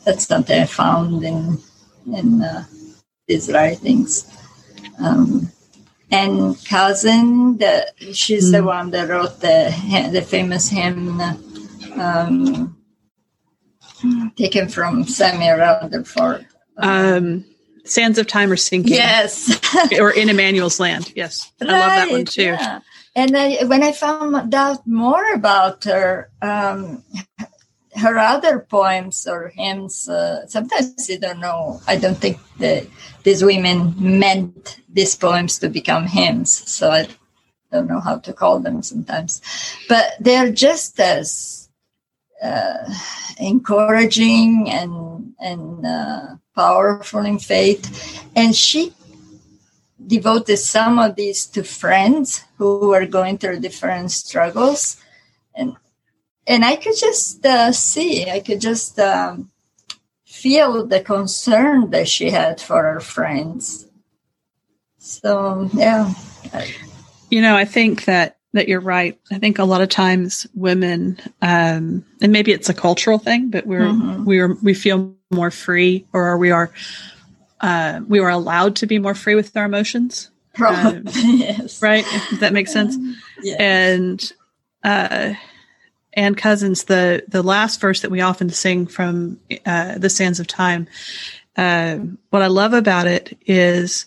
that's 0.05 0.27
something 0.27 0.61
I 0.61 0.67
found 0.67 1.25
in 1.25 1.59
in 2.07 2.43
uh, 2.43 2.65
his 3.27 3.51
writings. 3.53 4.27
Um, 4.99 5.51
Anne 6.11 6.57
Cousin, 6.69 7.59
the, 7.59 7.93
she's 8.13 8.49
mm. 8.49 8.53
the 8.53 8.65
one 8.65 8.91
that 8.91 9.09
wrote 9.09 9.41
the 9.41 9.73
the 10.13 10.23
famous 10.23 10.69
hymn 10.69 11.21
um, 11.95 12.77
taken 14.37 14.69
from 14.69 15.05
Samuel 15.05 15.59
Rutherford. 15.59 16.47
Um, 16.77 17.45
Sands 17.85 18.19
of 18.19 18.27
Time 18.27 18.51
are 18.51 18.57
sinking. 18.57 18.93
Yes, 18.93 19.61
or 19.99 20.11
in 20.11 20.29
Emmanuel's 20.29 20.81
Land. 20.81 21.13
Yes, 21.15 21.53
right, 21.61 21.71
I 21.71 21.79
love 21.79 21.91
that 21.91 22.11
one 22.11 22.25
too. 22.25 22.43
Yeah. 22.43 22.81
And 23.16 23.37
I, 23.37 23.64
when 23.64 23.83
I 23.83 23.92
found 23.92 24.55
out 24.55 24.87
more 24.87 25.33
about 25.33 25.85
her, 25.85 26.31
um, 26.40 27.03
her 27.96 28.18
other 28.18 28.61
poems 28.61 29.27
or 29.27 29.49
hymns, 29.49 30.09
uh, 30.09 30.46
sometimes 30.46 31.09
you 31.09 31.18
don't 31.18 31.40
know. 31.40 31.81
I 31.88 31.96
don't 31.96 32.16
think 32.16 32.38
that 32.59 32.87
these 33.25 33.42
women 33.44 33.94
meant 33.99 34.81
these 34.88 35.16
poems 35.16 35.59
to 35.59 35.68
become 35.68 36.07
hymns. 36.07 36.53
So 36.70 36.90
I 36.90 37.09
don't 37.73 37.88
know 37.88 38.01
how 38.01 38.18
to 38.18 38.33
call 38.33 38.61
them 38.61 38.83
sometimes. 38.83 39.42
But 39.88 40.12
they're 40.20 40.53
just 40.53 41.01
as 41.01 41.68
uh, 42.42 42.94
encouraging 43.38 44.70
and, 44.70 45.35
and 45.40 45.85
uh, 45.85 46.27
powerful 46.55 47.25
in 47.27 47.40
faith. 47.40 48.23
And 48.37 48.55
she 48.55 48.94
devoted 50.11 50.59
some 50.59 50.99
of 50.99 51.14
these 51.14 51.46
to 51.46 51.62
friends 51.62 52.42
who 52.59 52.88
were 52.88 53.07
going 53.07 53.38
through 53.38 53.61
different 53.61 54.11
struggles. 54.11 54.96
And 55.55 55.77
and 56.46 56.64
I 56.64 56.77
could 56.77 56.96
just 56.96 57.46
uh, 57.46 57.70
see, 57.70 58.29
I 58.29 58.40
could 58.40 58.61
just 58.61 58.99
um, 58.99 59.51
feel 60.27 60.85
the 60.87 61.01
concern 61.01 61.90
that 61.90 62.09
she 62.09 62.31
had 62.31 62.61
for 62.61 62.83
her 62.83 63.01
friends. 63.01 63.87
So 64.99 65.70
yeah, 65.73 66.12
you 67.31 67.40
know, 67.40 67.57
I 67.57 67.64
think 67.64 68.05
that 68.07 68.37
that 68.53 68.66
you're 68.66 68.81
right. 68.81 69.18
I 69.31 69.38
think 69.38 69.59
a 69.59 69.64
lot 69.64 69.81
of 69.81 69.88
times 69.88 70.46
women, 70.55 71.18
um, 71.40 72.05
and 72.20 72.33
maybe 72.33 72.51
it's 72.51 72.68
a 72.68 72.75
cultural 72.75 73.18
thing, 73.18 73.51
but 73.51 73.64
we're 73.64 73.83
mm-hmm. 73.83 74.25
we're 74.25 74.55
we 74.55 74.75
feel 74.75 75.14
more 75.31 75.53
free, 75.53 76.05
or 76.12 76.37
we 76.37 76.51
are 76.51 76.73
uh, 77.61 78.01
we 78.07 78.20
were 78.20 78.31
allowed 78.31 78.77
to 78.77 78.87
be 78.87 78.99
more 78.99 79.14
free 79.14 79.35
with 79.35 79.57
our 79.57 79.64
emotions. 79.64 80.31
Probably, 80.55 80.99
um, 80.99 81.05
yes. 81.38 81.81
Right? 81.81 82.05
If 82.33 82.40
that 82.40 82.53
makes 82.53 82.73
sense. 82.73 82.96
Yes. 83.42 83.61
And 83.61 84.33
uh, 84.83 85.35
Anne 86.12 86.35
Cousin's 86.35 86.85
the 86.85 87.23
the 87.29 87.42
last 87.42 87.81
verse 87.81 88.01
that 88.01 88.11
we 88.11 88.20
often 88.20 88.51
sing 88.51 88.87
from 88.87 89.38
uh, 89.64 89.99
the 89.99 90.11
sands 90.11 90.40
of 90.40 90.46
time 90.46 90.88
uh, 91.57 91.96
what 92.31 92.42
i 92.42 92.46
love 92.46 92.73
about 92.73 93.07
it 93.07 93.37
is 93.46 94.07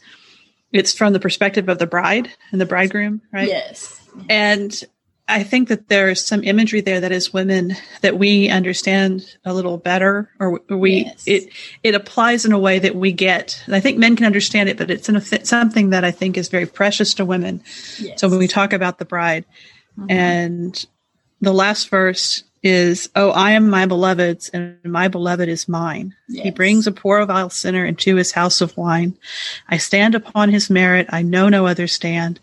it's 0.71 0.93
from 0.93 1.13
the 1.13 1.19
perspective 1.19 1.69
of 1.69 1.79
the 1.79 1.87
bride 1.87 2.29
and 2.51 2.59
the 2.59 2.65
bridegroom 2.65 3.21
right 3.31 3.47
yes 3.47 3.99
and 4.29 4.83
i 5.27 5.43
think 5.43 5.69
that 5.69 5.87
there's 5.89 6.25
some 6.25 6.43
imagery 6.43 6.81
there 6.81 6.99
that 6.99 7.11
as 7.11 7.33
women 7.33 7.75
that 8.01 8.17
we 8.17 8.49
understand 8.49 9.23
a 9.45 9.53
little 9.53 9.77
better 9.77 10.29
or 10.39 10.59
we 10.69 11.05
yes. 11.05 11.23
it 11.25 11.49
it 11.83 11.95
applies 11.95 12.45
in 12.45 12.51
a 12.51 12.59
way 12.59 12.79
that 12.79 12.95
we 12.95 13.11
get 13.11 13.63
i 13.69 13.79
think 13.79 13.97
men 13.97 14.15
can 14.15 14.25
understand 14.25 14.69
it 14.69 14.77
but 14.77 14.91
it's 14.91 15.09
in 15.09 15.15
a, 15.15 15.45
something 15.45 15.91
that 15.91 16.03
i 16.03 16.11
think 16.11 16.37
is 16.37 16.49
very 16.49 16.65
precious 16.65 17.13
to 17.13 17.25
women 17.25 17.61
yes. 17.99 18.19
so 18.19 18.29
when 18.29 18.39
we 18.39 18.47
talk 18.47 18.73
about 18.73 18.97
the 18.99 19.05
bride 19.05 19.45
mm-hmm. 19.97 20.11
and 20.11 20.85
the 21.41 21.53
last 21.53 21.89
verse 21.89 22.43
is, 22.63 23.09
Oh, 23.15 23.29
I 23.31 23.51
am 23.51 23.69
my 23.69 23.85
beloved's, 23.85 24.49
and 24.49 24.77
my 24.83 25.09
beloved 25.09 25.49
is 25.49 25.67
mine. 25.67 26.15
Yes. 26.29 26.45
He 26.45 26.51
brings 26.51 26.87
a 26.87 26.91
poor 26.91 27.23
vile 27.25 27.49
sinner 27.49 27.85
into 27.85 28.15
his 28.15 28.31
house 28.31 28.61
of 28.61 28.75
wine. 28.77 29.17
I 29.67 29.77
stand 29.77 30.15
upon 30.15 30.49
his 30.49 30.69
merit. 30.69 31.07
I 31.09 31.21
know 31.21 31.49
no 31.49 31.67
other 31.67 31.87
stand. 31.87 32.39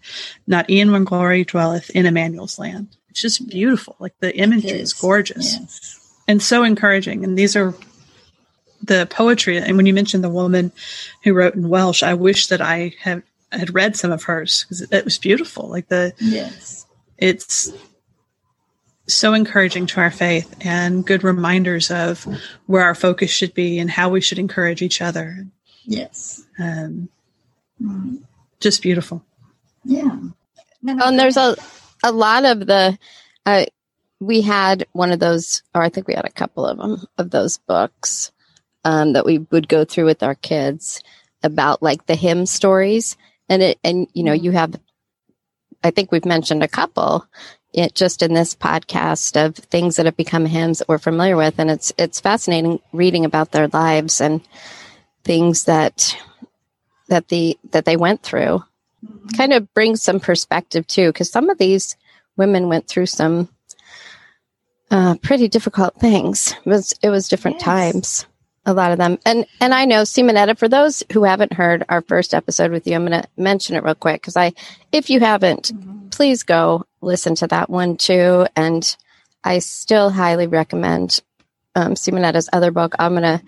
Not 0.46 0.68
e'en 0.68 0.92
when 0.92 1.04
glory 1.04 1.44
dwelleth 1.44 1.90
in 1.90 2.06
Emmanuel's 2.06 2.58
land. 2.58 2.88
It's 3.08 3.22
just 3.22 3.48
beautiful. 3.48 3.96
Like 3.98 4.14
the 4.20 4.36
image 4.36 4.66
is. 4.66 4.72
is. 4.72 4.92
gorgeous 4.92 5.54
yes. 5.58 6.14
and 6.28 6.42
so 6.42 6.62
encouraging. 6.62 7.24
And 7.24 7.36
these 7.36 7.56
are 7.56 7.74
the 8.82 9.06
poetry. 9.10 9.58
And 9.58 9.76
when 9.76 9.86
you 9.86 9.94
mentioned 9.94 10.22
the 10.22 10.28
woman 10.28 10.70
who 11.24 11.32
wrote 11.32 11.54
in 11.54 11.68
Welsh, 11.68 12.02
I 12.02 12.14
wish 12.14 12.48
that 12.48 12.60
I 12.60 12.94
had 13.00 13.22
had 13.52 13.74
read 13.74 13.96
some 13.96 14.12
of 14.12 14.22
hers 14.22 14.64
because 14.64 14.80
it, 14.80 14.92
it 14.92 15.04
was 15.04 15.18
beautiful. 15.18 15.68
Like 15.68 15.88
the 15.88 16.12
yes, 16.18 16.86
it's 17.18 17.72
so 19.12 19.34
encouraging 19.34 19.86
to 19.86 20.00
our 20.00 20.10
faith 20.10 20.54
and 20.60 21.06
good 21.06 21.24
reminders 21.24 21.90
of 21.90 22.26
where 22.66 22.84
our 22.84 22.94
focus 22.94 23.30
should 23.30 23.54
be 23.54 23.78
and 23.78 23.90
how 23.90 24.08
we 24.08 24.20
should 24.20 24.38
encourage 24.38 24.82
each 24.82 25.00
other. 25.02 25.46
Yes. 25.84 26.44
Um, 26.58 27.08
mm. 27.82 28.22
Just 28.60 28.82
beautiful. 28.82 29.24
Yeah. 29.84 30.16
No, 30.82 30.98
and 31.02 31.18
there's 31.18 31.36
a, 31.36 31.56
a 32.02 32.12
lot 32.12 32.44
of 32.44 32.66
the, 32.66 32.98
uh, 33.46 33.66
we 34.20 34.42
had 34.42 34.86
one 34.92 35.12
of 35.12 35.18
those, 35.18 35.62
or 35.74 35.82
I 35.82 35.88
think 35.88 36.06
we 36.06 36.14
had 36.14 36.26
a 36.26 36.32
couple 36.32 36.66
of 36.66 36.78
them, 36.78 37.04
of 37.18 37.30
those 37.30 37.58
books 37.58 38.32
um, 38.84 39.14
that 39.14 39.24
we 39.24 39.38
would 39.50 39.68
go 39.68 39.84
through 39.84 40.06
with 40.06 40.22
our 40.22 40.34
kids 40.34 41.02
about 41.42 41.82
like 41.82 42.06
the 42.06 42.14
hymn 42.14 42.46
stories. 42.46 43.16
And 43.48 43.62
it, 43.62 43.78
and 43.82 44.06
you 44.12 44.22
know, 44.22 44.32
you 44.32 44.52
have 44.52 44.78
I 45.82 45.90
think 45.90 46.12
we've 46.12 46.24
mentioned 46.24 46.62
a 46.62 46.68
couple 46.68 47.26
it 47.72 47.94
just 47.94 48.22
in 48.22 48.34
this 48.34 48.54
podcast 48.54 49.42
of 49.42 49.54
things 49.54 49.96
that 49.96 50.06
have 50.06 50.16
become 50.16 50.46
hymns 50.46 50.78
that 50.78 50.88
we're 50.88 50.98
familiar 50.98 51.36
with 51.36 51.58
and 51.58 51.70
it's 51.70 51.92
it's 51.98 52.20
fascinating 52.20 52.80
reading 52.92 53.24
about 53.24 53.52
their 53.52 53.68
lives 53.68 54.20
and 54.20 54.40
things 55.24 55.64
that 55.64 56.16
that 57.08 57.28
the 57.28 57.58
that 57.70 57.84
they 57.84 57.96
went 57.96 58.22
through 58.22 58.62
mm-hmm. 59.04 59.28
kind 59.36 59.52
of 59.52 59.72
brings 59.74 60.02
some 60.02 60.20
perspective 60.20 60.86
too 60.86 61.08
because 61.08 61.30
some 61.30 61.50
of 61.50 61.58
these 61.58 61.96
women 62.36 62.68
went 62.68 62.88
through 62.88 63.06
some 63.06 63.48
uh, 64.90 65.14
pretty 65.22 65.48
difficult 65.48 65.94
things 65.96 66.54
it 66.64 66.68
was 66.68 66.92
it 67.02 67.10
was 67.10 67.28
different 67.28 67.58
yes. 67.58 67.64
times 67.64 68.26
a 68.66 68.74
lot 68.74 68.92
of 68.92 68.98
them 68.98 69.18
and 69.24 69.46
and 69.60 69.72
i 69.72 69.84
know 69.84 70.02
simonetta 70.02 70.56
for 70.56 70.68
those 70.68 71.02
who 71.12 71.24
haven't 71.24 71.54
heard 71.54 71.84
our 71.88 72.02
first 72.02 72.34
episode 72.34 72.70
with 72.70 72.86
you 72.86 72.94
i'm 72.94 73.06
going 73.06 73.22
to 73.22 73.28
mention 73.36 73.74
it 73.74 73.82
real 73.82 73.94
quick 73.94 74.20
because 74.20 74.36
i 74.36 74.52
if 74.92 75.08
you 75.08 75.18
haven't 75.18 75.72
mm-hmm. 75.72 76.08
please 76.08 76.42
go 76.42 76.84
listen 77.02 77.34
to 77.36 77.46
that 77.48 77.70
one 77.70 77.96
too. 77.96 78.46
And 78.56 78.96
I 79.44 79.58
still 79.58 80.10
highly 80.10 80.46
recommend 80.46 81.20
um, 81.74 81.94
Simonetta's 81.94 82.48
other 82.52 82.70
book. 82.70 82.94
I'm 82.98 83.12
going 83.12 83.22
to, 83.22 83.42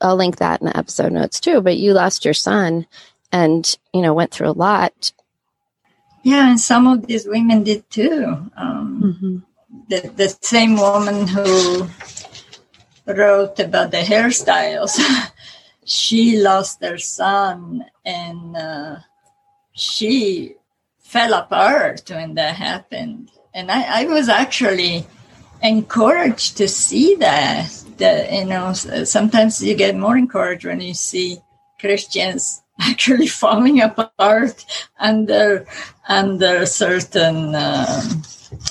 I'll 0.00 0.16
link 0.16 0.36
that 0.36 0.60
in 0.60 0.66
the 0.66 0.76
episode 0.76 1.12
notes 1.12 1.40
too. 1.40 1.60
But 1.60 1.76
you 1.76 1.92
lost 1.92 2.24
your 2.24 2.34
son 2.34 2.86
and, 3.32 3.76
you 3.92 4.02
know, 4.02 4.14
went 4.14 4.30
through 4.30 4.50
a 4.50 4.52
lot. 4.52 5.12
yeah, 6.22 6.48
and 6.48 6.60
some 6.60 6.86
of 6.86 7.06
these 7.06 7.26
women 7.26 7.62
did 7.64 7.88
too. 7.90 8.50
Um, 8.56 9.02
mm-hmm. 9.02 9.36
the, 9.88 10.12
the 10.14 10.28
same 10.40 10.76
woman 10.76 11.26
who 11.26 11.88
wrote 13.06 13.58
about 13.58 13.90
the 13.90 13.98
hairstyles, 13.98 14.98
she 15.84 16.38
lost 16.38 16.82
her 16.82 16.98
son 16.98 17.84
and 18.04 18.56
uh, 18.56 18.96
she 19.72 20.54
fell 21.00 21.34
apart 21.34 22.02
when 22.10 22.34
that 22.34 22.56
happened. 22.56 23.30
And 23.52 23.70
I, 23.70 24.02
I 24.02 24.04
was 24.06 24.28
actually 24.28 25.06
encouraged 25.62 26.56
to 26.58 26.68
see 26.68 27.14
that. 27.16 27.70
That 27.98 28.32
you 28.32 28.44
know, 28.44 28.72
sometimes 28.72 29.62
you 29.62 29.76
get 29.76 29.96
more 29.96 30.16
encouraged 30.16 30.64
when 30.64 30.80
you 30.80 30.94
see 30.94 31.38
Christians 31.78 32.62
actually 32.80 33.28
falling 33.28 33.80
apart 33.80 34.64
under 34.98 35.66
under 36.08 36.66
certain 36.66 37.54
um, 37.54 38.22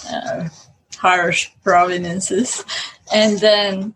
uh, 0.10 0.50
harsh 0.98 1.52
providences, 1.63 2.65
and 3.13 3.39
then 3.39 3.93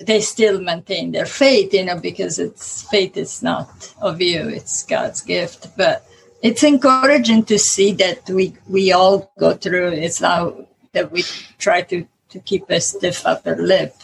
they 0.00 0.20
still 0.20 0.60
maintain 0.60 1.12
their 1.12 1.26
faith, 1.26 1.74
you 1.74 1.84
know, 1.84 1.98
because 1.98 2.38
it's 2.38 2.82
faith 2.88 3.16
is 3.16 3.42
not 3.42 3.94
of 4.00 4.20
you; 4.20 4.48
it's 4.48 4.84
God's 4.84 5.20
gift. 5.20 5.68
But 5.76 6.06
it's 6.42 6.62
encouraging 6.62 7.44
to 7.44 7.58
see 7.58 7.92
that 7.94 8.28
we 8.28 8.54
we 8.68 8.92
all 8.92 9.32
go 9.38 9.54
through. 9.54 9.88
It's 9.92 10.20
now 10.20 10.66
that 10.92 11.12
we 11.12 11.22
try 11.58 11.82
to 11.82 12.06
to 12.30 12.40
keep 12.40 12.70
a 12.70 12.80
stiff 12.80 13.26
upper 13.26 13.56
lip. 13.56 13.94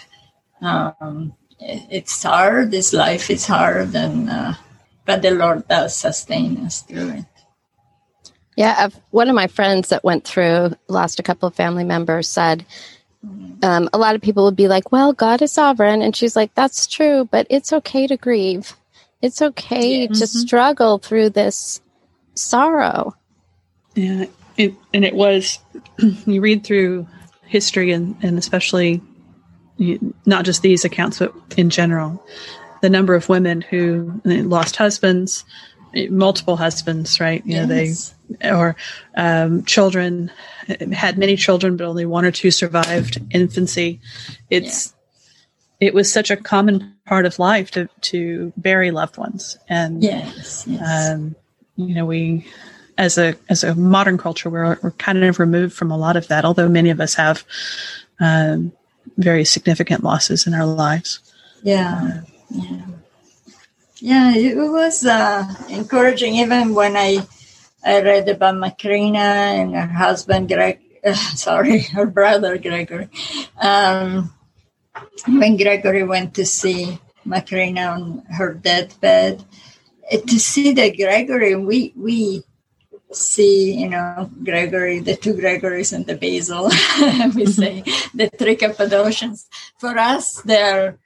Um, 0.60 1.34
it's 1.58 2.22
hard. 2.22 2.70
This 2.70 2.92
life 2.92 3.30
is 3.30 3.46
hard, 3.46 3.94
and 3.94 4.28
uh, 4.28 4.54
but 5.04 5.22
the 5.22 5.30
Lord 5.30 5.66
does 5.68 5.96
sustain 5.96 6.58
us 6.64 6.82
through 6.82 7.10
it. 7.10 7.24
Yeah, 8.56 8.74
I've, 8.78 9.00
one 9.10 9.28
of 9.28 9.34
my 9.34 9.48
friends 9.48 9.90
that 9.90 10.02
went 10.02 10.24
through, 10.24 10.74
lost 10.88 11.20
a 11.20 11.22
couple 11.22 11.46
of 11.46 11.54
family 11.54 11.84
members, 11.84 12.26
said 12.26 12.64
um, 13.62 13.88
a 13.92 13.98
lot 13.98 14.14
of 14.14 14.20
people 14.20 14.44
would 14.44 14.56
be 14.56 14.68
like, 14.68 14.92
"Well, 14.92 15.12
God 15.12 15.42
is 15.42 15.52
sovereign," 15.52 16.02
and 16.02 16.14
she's 16.14 16.36
like, 16.36 16.54
"That's 16.54 16.86
true, 16.86 17.28
but 17.30 17.46
it's 17.50 17.72
okay 17.72 18.06
to 18.06 18.16
grieve. 18.16 18.74
It's 19.22 19.40
okay 19.42 20.02
yeah. 20.02 20.06
to 20.08 20.12
mm-hmm. 20.12 20.24
struggle 20.24 20.98
through 20.98 21.30
this 21.30 21.80
sorrow." 22.34 23.14
Yeah, 23.94 24.26
it, 24.56 24.74
and 24.92 25.04
it 25.04 25.14
was. 25.14 25.58
you 26.26 26.40
read 26.40 26.64
through 26.64 27.06
history, 27.44 27.92
and 27.92 28.16
and 28.22 28.38
especially 28.38 29.00
not 30.24 30.44
just 30.44 30.62
these 30.62 30.84
accounts, 30.84 31.18
but 31.18 31.34
in 31.56 31.70
general, 31.70 32.24
the 32.82 32.90
number 32.90 33.14
of 33.14 33.28
women 33.28 33.60
who 33.60 34.20
lost 34.24 34.76
husbands, 34.76 35.44
multiple 36.10 36.56
husbands, 36.56 37.20
right? 37.20 37.44
You 37.44 37.56
yes. 37.56 37.68
know, 37.68 37.74
they 37.74 37.94
or 38.42 38.76
um, 39.16 39.64
children 39.64 40.30
had 40.92 41.18
many 41.18 41.36
children, 41.36 41.76
but 41.76 41.86
only 41.86 42.06
one 42.06 42.24
or 42.24 42.30
two 42.30 42.50
survived 42.50 43.18
infancy. 43.30 44.00
It's 44.50 44.94
yeah. 45.80 45.88
it 45.88 45.94
was 45.94 46.12
such 46.12 46.30
a 46.30 46.36
common 46.36 46.94
part 47.06 47.26
of 47.26 47.38
life 47.38 47.70
to 47.72 47.88
to 48.02 48.52
bury 48.56 48.90
loved 48.90 49.16
ones, 49.16 49.58
and 49.68 50.02
yes, 50.02 50.64
yes. 50.66 51.10
Um, 51.12 51.36
you 51.76 51.94
know, 51.94 52.06
we 52.06 52.46
as 52.98 53.18
a 53.18 53.34
as 53.48 53.64
a 53.64 53.74
modern 53.74 54.18
culture, 54.18 54.50
we're 54.50 54.78
we're 54.82 54.90
kind 54.92 55.22
of 55.24 55.38
removed 55.38 55.74
from 55.74 55.90
a 55.90 55.96
lot 55.96 56.16
of 56.16 56.28
that. 56.28 56.44
Although 56.44 56.68
many 56.68 56.90
of 56.90 57.00
us 57.00 57.14
have 57.14 57.44
um, 58.20 58.72
very 59.16 59.44
significant 59.44 60.02
losses 60.02 60.46
in 60.46 60.54
our 60.54 60.66
lives. 60.66 61.20
Yeah. 61.62 62.22
Yeah. 62.50 62.82
Yeah, 63.98 64.34
it 64.34 64.56
was 64.56 65.06
uh, 65.06 65.46
encouraging 65.70 66.34
even 66.34 66.74
when 66.74 66.96
I 66.96 67.26
I 67.86 68.02
read 68.02 68.28
about 68.28 68.56
Macrina 68.56 69.14
and 69.14 69.74
her 69.74 69.86
husband 69.86 70.48
Greg. 70.48 70.80
Sorry, 71.14 71.82
her 71.94 72.06
brother 72.06 72.58
Gregory. 72.58 73.08
Um, 73.60 74.34
when 75.26 75.56
Gregory 75.56 76.02
went 76.02 76.34
to 76.34 76.44
see 76.44 76.98
Macrina 77.24 77.92
on 77.94 78.24
her 78.28 78.54
deathbed, 78.54 79.44
uh, 80.12 80.16
to 80.18 80.40
see 80.40 80.72
that 80.72 80.96
Gregory, 80.96 81.54
we 81.54 81.92
we 81.94 82.42
see, 83.12 83.72
you 83.72 83.88
know, 83.88 84.30
Gregory, 84.42 84.98
the 84.98 85.14
two 85.14 85.34
Gregories 85.34 85.92
and 85.92 86.06
the 86.06 86.16
Basil, 86.16 86.64
we 87.36 87.46
say 87.46 87.82
the 88.12 88.28
three 88.36 88.56
Cappadocians. 88.56 89.46
For 89.78 89.96
us, 89.96 90.42
they're 90.42 90.98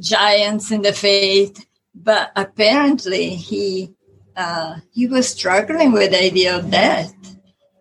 giants 0.00 0.72
in 0.72 0.82
the 0.82 0.92
faith, 0.92 1.64
but 1.94 2.32
apparently 2.34 3.30
he 3.30 3.94
uh, 4.36 4.76
he 4.92 5.06
was 5.06 5.28
struggling 5.28 5.92
with 5.92 6.10
the 6.10 6.22
idea 6.22 6.56
of 6.56 6.70
death. 6.70 7.14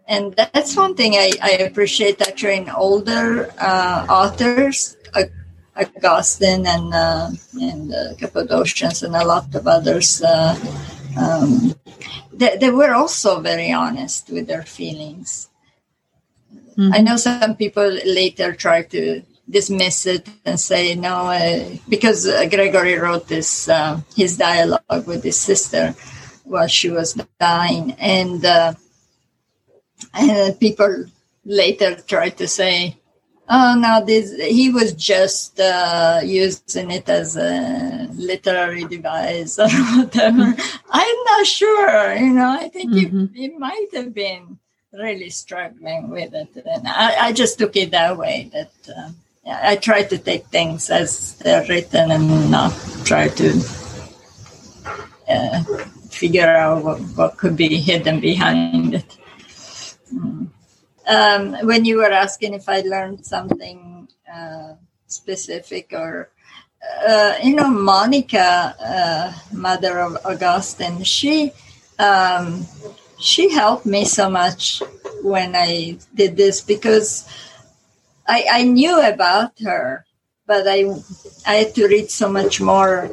And 0.07 0.33
that's 0.35 0.75
one 0.75 0.95
thing 0.95 1.13
I, 1.13 1.31
I 1.41 1.51
appreciate 1.51 2.21
actually 2.21 2.57
in 2.57 2.69
older 2.69 3.49
uh, 3.57 4.05
authors, 4.09 4.97
Augustine 5.75 6.67
and 6.67 6.93
uh, 6.93 7.29
and 7.59 7.93
uh, 7.93 8.13
Cappadocians 8.17 9.03
and 9.03 9.15
a 9.15 9.25
lot 9.25 9.53
of 9.55 9.67
others. 9.67 10.21
Uh, 10.21 10.55
um, 11.17 11.75
they, 12.31 12.57
they, 12.57 12.69
were 12.69 12.93
also 12.93 13.39
very 13.39 13.71
honest 13.71 14.29
with 14.29 14.47
their 14.47 14.63
feelings. 14.63 15.49
Mm-hmm. 16.77 16.93
I 16.93 16.99
know 16.99 17.17
some 17.17 17.55
people 17.55 17.87
later 18.05 18.53
try 18.53 18.83
to 18.83 19.21
dismiss 19.49 20.05
it 20.05 20.27
and 20.45 20.59
say 20.59 20.95
no 20.95 21.27
uh, 21.27 21.65
because 21.89 22.27
uh, 22.27 22.45
gregory 22.49 22.97
wrote 22.97 23.27
this 23.27 23.67
uh, 23.67 23.99
his 24.15 24.37
dialogue 24.37 25.07
with 25.07 25.23
his 25.23 25.39
sister 25.39 25.95
while 26.43 26.67
she 26.67 26.89
was 26.89 27.13
dying. 27.39 27.91
And 27.99 28.43
uh, 28.45 28.73
and 30.13 30.59
people 30.59 31.05
later 31.45 31.95
tried 31.95 32.37
to 32.37 32.47
say 32.47 32.97
oh 33.49 33.75
no 33.77 34.05
this 34.05 34.33
he 34.39 34.69
was 34.69 34.93
just 34.93 35.59
uh, 35.59 36.21
using 36.23 36.91
it 36.91 37.09
as 37.09 37.35
a 37.35 38.07
literary 38.13 38.85
device 38.85 39.59
or 39.59 39.69
whatever. 39.97 40.55
I'm 40.89 41.23
not 41.25 41.45
sure 41.45 42.15
you 42.15 42.33
know 42.33 42.51
i 42.51 42.69
think 42.69 42.91
mm-hmm. 42.91 43.59
might 43.59 43.89
have 43.93 44.13
been 44.13 44.57
really 44.93 45.29
struggling 45.29 46.09
with 46.09 46.33
it. 46.33 46.49
And 46.65 46.87
i, 46.87 47.27
I 47.27 47.33
just 47.33 47.57
took 47.57 47.75
it 47.75 47.91
that 47.91 48.17
way 48.17 48.49
that 48.53 48.71
uh, 48.95 49.09
I 49.45 49.75
try 49.75 50.03
to 50.03 50.17
take 50.17 50.45
things 50.47 50.89
as 50.89 51.35
they're 51.39 51.65
written 51.67 52.11
and 52.11 52.49
not 52.49 52.71
try 53.03 53.27
to 53.27 53.49
uh, 55.27 55.63
figure 56.13 56.47
out 56.47 56.83
what, 56.83 56.99
what, 57.17 57.37
could 57.37 57.55
be 57.55 57.77
hidden 57.77 58.19
behind 58.19 58.95
it. 58.95 59.17
Mm. 60.13 60.47
Um, 61.05 61.67
when 61.67 61.83
you 61.83 61.97
were 61.97 62.11
asking 62.11 62.53
if 62.53 62.69
I 62.69 62.81
learned 62.81 63.25
something 63.25 64.07
uh, 64.31 64.73
specific 65.07 65.91
or 65.91 66.29
uh, 67.07 67.35
you 67.43 67.55
know, 67.55 67.69
Monica, 67.69 68.75
uh, 68.79 69.33
mother 69.51 69.99
of 69.99 70.17
Augustine, 70.25 71.03
she 71.03 71.51
um, 71.99 72.65
she 73.19 73.49
helped 73.49 73.85
me 73.85 74.05
so 74.05 74.29
much 74.29 74.81
when 75.21 75.55
I 75.55 75.97
did 76.13 76.35
this 76.35 76.61
because 76.61 77.27
I, 78.27 78.45
I 78.51 78.63
knew 78.63 78.99
about 79.01 79.59
her, 79.59 80.05
but 80.45 80.67
I 80.67 80.85
I 81.47 81.55
had 81.55 81.75
to 81.75 81.87
read 81.87 82.09
so 82.09 82.29
much 82.29 82.59
more 82.59 83.11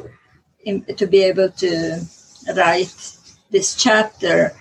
in, 0.63 0.83
to 0.95 1.07
be 1.07 1.23
able 1.23 1.49
to 1.63 2.01
write 2.55 2.93
this 3.49 3.75
chapter, 3.75 4.53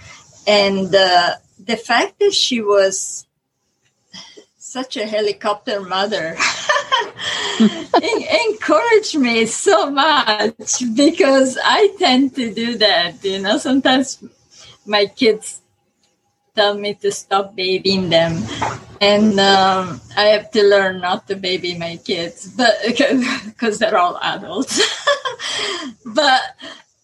and 0.46 0.94
uh, 0.94 1.34
the 1.58 1.76
fact 1.76 2.18
that 2.18 2.32
she 2.32 2.60
was 2.60 3.26
such 4.58 4.96
a 4.96 5.06
helicopter 5.06 5.80
mother 5.80 6.36
encouraged 8.48 9.18
me 9.18 9.44
so 9.46 9.90
much 9.90 10.82
because 10.94 11.58
I 11.62 11.94
tend 11.98 12.36
to 12.36 12.54
do 12.54 12.78
that. 12.78 13.24
You 13.24 13.40
know, 13.40 13.58
sometimes 13.58 14.22
my 14.86 15.06
kids 15.06 15.60
tell 16.54 16.74
me 16.74 16.94
to 16.94 17.10
stop 17.10 17.56
babying 17.56 18.10
them 18.10 18.42
and 19.00 19.40
um, 19.40 20.00
I 20.16 20.24
have 20.36 20.50
to 20.52 20.62
learn 20.62 21.00
not 21.00 21.26
to 21.28 21.36
baby 21.36 21.76
my 21.76 21.96
kids, 21.96 22.52
but 22.54 22.74
because 22.84 23.78
they're 23.78 23.96
all 23.96 24.18
adults. 24.22 24.80
but 26.04 26.42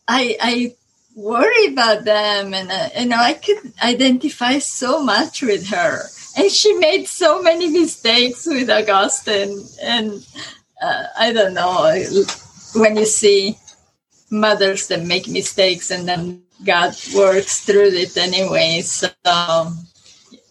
I 0.09 0.37
I 0.41 0.75
worry 1.15 1.67
about 1.67 2.05
them, 2.05 2.55
and 2.55 2.71
uh, 2.71 2.89
you 2.99 3.07
know 3.07 3.19
I 3.19 3.35
could 3.35 3.73
identify 3.83 4.59
so 4.59 5.03
much 5.03 5.43
with 5.43 5.69
her, 5.69 6.03
and 6.37 6.51
she 6.51 6.75
made 6.75 7.07
so 7.07 7.43
many 7.43 7.69
mistakes 7.69 8.47
with 8.47 8.71
Augustine, 8.71 9.65
and 9.83 10.25
uh, 10.83 11.05
I 11.19 11.33
don't 11.33 11.55
know 11.55 11.93
when 12.75 12.97
you 12.97 13.07
see 13.07 13.57
mothers 14.31 14.89
that 14.89 15.05
make 15.05 15.29
mistakes 15.29 15.91
and 15.91 16.09
then 16.09 16.43
God 16.65 16.95
works 17.15 17.65
through 17.65 17.91
it 17.93 18.17
anyway. 18.17 18.81
So 18.83 19.09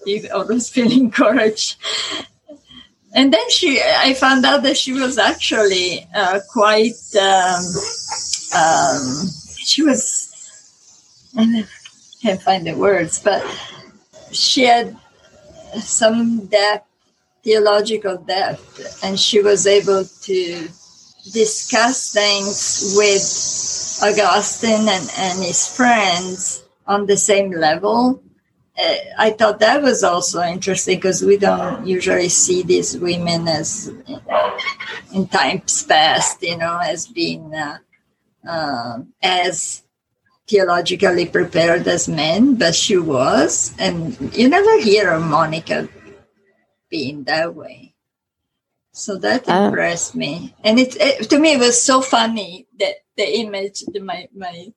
you 0.06 0.30
always 0.34 0.70
feel 0.74 0.92
encouraged. 0.92 1.78
And 3.14 3.34
then 3.34 3.50
she, 3.50 3.82
I 3.82 4.14
found 4.14 4.46
out 4.46 4.64
that 4.64 4.78
she 4.78 4.92
was 4.92 5.18
actually 5.18 6.08
uh, 6.14 6.42
quite, 6.52 7.00
um, 7.20 7.64
um, 8.54 9.28
she 9.66 9.82
was, 9.82 11.32
I 11.36 11.66
can't 12.22 12.42
find 12.42 12.66
the 12.66 12.76
words, 12.76 13.22
but 13.22 13.44
she 14.32 14.64
had 14.64 14.96
some 15.82 16.46
depth, 16.46 16.88
theological 17.44 18.18
depth, 18.18 19.04
and 19.04 19.20
she 19.20 19.42
was 19.42 19.66
able 19.66 20.06
to 20.06 20.68
discuss 21.34 22.14
things 22.14 22.94
with 22.96 23.26
Augustine 24.04 24.88
and, 24.88 25.12
and 25.18 25.44
his 25.44 25.68
friends 25.68 26.64
on 26.86 27.08
the 27.08 27.18
same 27.18 27.52
level. 27.52 28.22
Uh, 28.78 28.96
I 29.18 29.32
thought 29.32 29.60
that 29.62 29.82
was 29.82 30.04
also 30.04 30.42
interesting 30.44 30.98
because 30.98 31.24
we 31.24 31.38
don't 31.38 31.88
usually 31.88 32.30
see 32.30 32.62
these 32.62 32.98
women 32.98 33.48
as 33.48 33.90
in 35.14 35.28
times 35.28 35.84
past, 35.84 36.44
you 36.44 36.58
know, 36.58 36.78
as 36.84 37.08
being 37.08 37.56
uh, 37.56 37.78
uh, 38.48 39.00
as 39.22 39.84
theologically 40.48 41.26
prepared 41.26 41.88
as 41.88 42.08
men, 42.08 42.56
but 42.56 42.76
she 42.76 42.98
was. 42.98 43.74
And 43.80 44.18
you 44.36 44.50
never 44.50 44.80
hear 44.80 45.12
of 45.12 45.24
Monica 45.24 45.90
being 46.90 47.24
that 47.24 47.56
way. 47.56 47.94
So 48.92 49.18
that 49.18 49.50
uh, 49.50 49.68
impressed 49.68 50.16
me. 50.16 50.56
And 50.64 50.80
it, 50.80 50.96
it, 51.00 51.30
to 51.30 51.40
me 51.40 51.54
it 51.54 51.60
was 51.60 51.82
so 51.82 52.02
funny 52.02 52.68
that 52.80 52.96
the 53.18 53.28
image 53.40 53.84
in 53.94 54.06
my, 54.06 54.28
my 54.34 54.72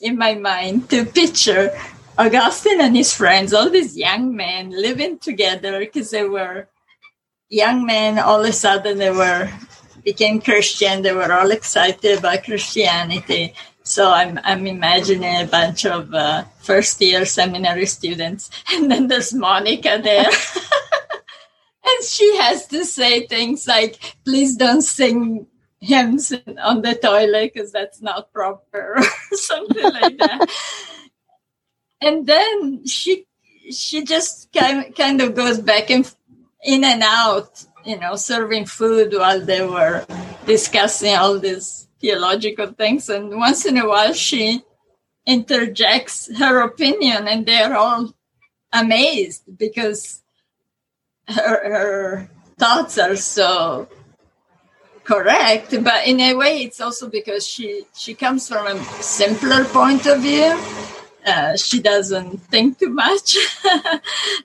in 0.00 0.18
my 0.18 0.34
mind 0.34 0.90
to 0.90 1.06
picture 1.06 1.72
Augustine 2.18 2.80
and 2.82 2.94
his 2.94 3.14
friends, 3.14 3.54
all 3.54 3.70
these 3.70 3.96
young 3.96 4.36
men 4.36 4.70
living 4.70 5.18
together 5.18 5.78
because 5.78 6.10
they 6.10 6.28
were 6.28 6.68
young 7.48 7.86
men, 7.86 8.18
all 8.18 8.40
of 8.40 8.48
a 8.48 8.52
sudden 8.52 8.98
they 8.98 9.10
were 9.10 9.50
became 10.04 10.40
Christian, 10.40 11.02
they 11.02 11.12
were 11.12 11.32
all 11.32 11.50
excited 11.50 12.18
about 12.18 12.44
Christianity 12.44 13.54
so 13.84 14.10
I'm 14.10 14.38
I'm 14.44 14.66
imagining 14.66 15.40
a 15.40 15.46
bunch 15.46 15.84
of 15.86 16.14
uh, 16.14 16.44
first 16.60 17.00
year 17.00 17.24
seminary 17.24 17.86
students, 17.86 18.50
and 18.72 18.90
then 18.90 19.08
there's 19.08 19.34
Monica 19.34 20.00
there. 20.02 20.26
and 21.84 22.04
she 22.04 22.36
has 22.36 22.66
to 22.68 22.84
say 22.84 23.26
things 23.26 23.66
like, 23.66 24.16
please 24.24 24.56
don't 24.56 24.82
sing 24.82 25.46
hymns 25.80 26.32
on 26.62 26.82
the 26.82 26.94
toilet 26.94 27.52
because 27.52 27.72
that's 27.72 28.00
not 28.00 28.32
proper 28.32 28.94
or 28.98 29.36
something 29.36 29.82
like 29.82 30.16
that. 30.18 30.46
and 32.00 32.24
then 32.26 32.86
she 32.86 33.26
she 33.70 34.04
just 34.04 34.52
kind, 34.52 34.94
kind 34.94 35.20
of 35.20 35.34
goes 35.34 35.58
back 35.58 35.90
and 35.90 36.12
in 36.64 36.84
and 36.84 37.02
out, 37.02 37.64
you 37.84 37.98
know, 37.98 38.16
serving 38.16 38.66
food 38.66 39.12
while 39.12 39.40
they 39.40 39.64
were 39.64 40.04
discussing 40.46 41.14
all 41.14 41.38
these 41.38 41.88
theological 42.00 42.68
things. 42.68 43.08
And 43.08 43.36
once 43.36 43.64
in 43.66 43.78
a 43.78 43.88
while, 43.88 44.12
she 44.12 44.62
interjects 45.26 46.36
her 46.38 46.60
opinion, 46.60 47.28
and 47.28 47.46
they're 47.46 47.76
all 47.76 48.12
amazed 48.72 49.42
because 49.56 50.22
her, 51.28 51.72
her 51.72 52.30
thoughts 52.58 52.98
are 52.98 53.16
so 53.16 53.88
correct. 55.04 55.74
But 55.82 56.06
in 56.06 56.20
a 56.20 56.34
way 56.34 56.62
it's 56.62 56.80
also 56.80 57.08
because 57.08 57.46
she 57.46 57.84
she 57.94 58.14
comes 58.14 58.48
from 58.48 58.66
a 58.66 58.82
simpler 59.02 59.64
point 59.64 60.06
of 60.06 60.20
view. 60.22 60.58
Uh, 61.24 61.56
she 61.56 61.80
doesn't 61.80 62.38
think 62.50 62.78
too 62.78 62.90
much. 62.90 63.36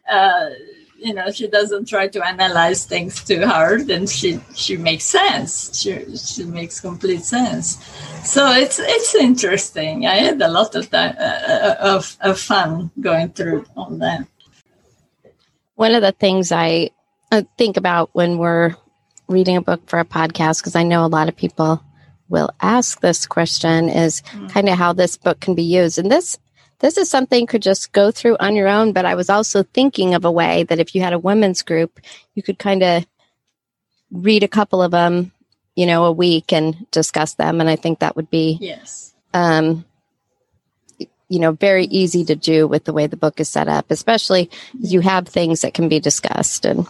Uh, 0.10 0.50
you 0.98 1.14
know 1.14 1.32
she 1.32 1.48
doesn't 1.48 1.88
try 1.88 2.08
to 2.08 2.26
analyze 2.26 2.86
things 2.86 3.24
too 3.24 3.46
hard 3.46 3.90
and 3.90 4.10
she 4.10 4.40
she 4.56 4.78
makes 4.78 5.06
sense. 5.06 5.78
She, 5.80 6.16
she 6.18 6.44
makes 6.44 6.80
complete 6.80 7.24
sense. 7.24 7.78
So 8.24 8.52
it's 8.52 8.80
it's 8.80 9.16
interesting. 9.16 10.06
I 10.06 10.16
had 10.16 10.42
a 10.42 10.48
lot 10.48 10.76
of 10.76 10.90
time 10.90 11.16
uh, 11.20 11.24
uh, 11.24 11.76
of, 11.80 12.18
of 12.22 12.40
fun 12.40 12.92
going 13.00 13.30
through 13.30 13.66
all 13.76 13.92
that. 13.98 14.28
One 15.76 15.94
of 15.94 16.02
the 16.02 16.12
things 16.12 16.52
i 16.52 16.90
think 17.58 17.78
about 17.78 18.10
when 18.14 18.38
we're 18.38 18.74
reading 19.28 19.58
a 19.58 19.62
book 19.62 19.82
for 19.86 20.00
a 20.00 20.06
podcast 20.06 20.62
because 20.62 20.78
i 20.78 20.82
know 20.82 21.06
a 21.06 21.12
lot 21.12 21.28
of 21.28 21.36
people 21.36 21.84
will 22.30 22.50
ask 22.62 23.02
this 23.02 23.26
question 23.26 23.90
is 23.90 24.22
mm. 24.22 24.50
kind 24.50 24.70
of 24.70 24.78
how 24.78 24.94
this 24.94 25.18
book 25.18 25.40
can 25.40 25.56
be 25.56 25.64
used. 25.64 25.98
And 25.98 26.12
this 26.12 26.38
this 26.80 26.98
is 26.98 27.10
something 27.10 27.42
you 27.42 27.48
could 27.48 27.62
just 27.62 27.92
go 27.92 28.12
through 28.12 28.38
on 28.40 28.56
your 28.56 28.68
own. 28.68 28.94
But 28.94 29.06
I 29.06 29.16
was 29.16 29.30
also 29.30 29.64
thinking 29.64 30.14
of 30.14 30.26
a 30.26 30.32
way 30.32 30.64
that 30.64 30.80
if 30.80 30.94
you 30.94 31.02
had 31.02 31.14
a 31.14 31.20
women's 31.20 31.64
group, 31.64 32.00
you 32.36 32.44
could 32.44 32.60
kind 32.60 32.84
of 32.84 33.06
read 34.12 34.44
a 34.44 34.48
couple 34.48 34.82
of 34.82 34.92
them, 34.92 35.32
you 35.76 35.86
know, 35.86 36.06
a 36.06 36.12
week 36.12 36.54
and 36.54 36.90
discuss 36.92 37.34
them. 37.34 37.60
And 37.60 37.70
I 37.70 37.76
think 37.76 38.00
that 38.00 38.16
would 38.16 38.30
be, 38.30 38.58
yes, 38.62 39.14
um, 39.34 39.86
you 41.30 41.40
know, 41.40 41.52
very 41.52 41.86
easy 41.86 42.24
to 42.26 42.36
do 42.36 42.68
with 42.68 42.86
the 42.86 42.94
way 42.94 43.08
the 43.08 43.18
book 43.18 43.40
is 43.40 43.50
set 43.50 43.68
up, 43.68 43.92
especially 43.92 44.50
you 44.80 45.02
have 45.02 45.28
things 45.28 45.62
that 45.62 45.74
can 45.74 45.90
be 45.90 46.00
discussed. 46.00 46.66
And 46.66 46.88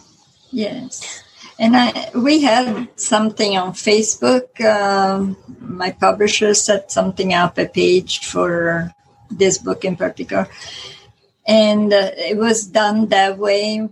yes. 0.52 1.24
And 1.58 1.76
I, 1.76 2.10
we 2.14 2.42
had 2.42 2.88
something 2.94 3.58
on 3.58 3.72
Facebook. 3.72 4.64
Um, 4.64 5.36
my 5.60 5.90
publisher 5.90 6.54
set 6.54 6.92
something 6.92 7.34
up, 7.34 7.58
a 7.58 7.66
page 7.66 8.24
for 8.24 8.94
this 9.30 9.58
book 9.58 9.84
in 9.84 9.96
particular. 9.96 10.48
And 11.46 11.92
uh, 11.92 12.10
it 12.16 12.36
was 12.36 12.66
done 12.66 13.08
that 13.08 13.38
way. 13.38 13.88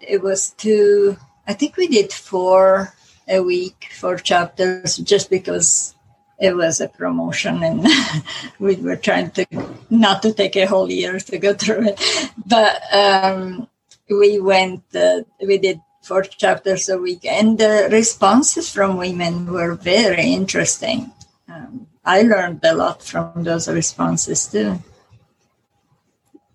It 0.00 0.22
was 0.22 0.50
two, 0.50 1.16
I 1.46 1.54
think 1.54 1.76
we 1.76 1.88
did 1.88 2.12
four 2.12 2.92
a 3.28 3.40
week, 3.40 3.88
four 3.92 4.16
chapters, 4.16 4.96
just 4.96 5.30
because 5.30 5.94
it 6.38 6.56
was 6.56 6.80
a 6.80 6.88
promotion 6.88 7.62
and 7.62 7.86
we 8.58 8.76
were 8.76 8.96
trying 8.96 9.30
to 9.30 9.46
not 9.90 10.22
to 10.22 10.32
take 10.32 10.56
a 10.56 10.66
whole 10.66 10.90
year 10.90 11.20
to 11.20 11.38
go 11.38 11.52
through 11.54 11.88
it. 11.88 12.32
But 12.46 12.80
um, 12.92 13.68
we 14.08 14.40
went, 14.40 14.82
uh, 14.94 15.22
we 15.40 15.58
did 15.58 15.80
four 16.02 16.22
chapters 16.22 16.88
a 16.88 16.98
week, 16.98 17.24
and 17.24 17.58
the 17.58 17.88
responses 17.92 18.72
from 18.72 18.96
women 18.96 19.52
were 19.52 19.74
very 19.74 20.32
interesting. 20.32 21.12
Um, 21.48 21.86
I 22.04 22.22
learned 22.22 22.60
a 22.64 22.74
lot 22.74 23.02
from 23.02 23.44
those 23.44 23.68
responses 23.68 24.46
too. 24.46 24.78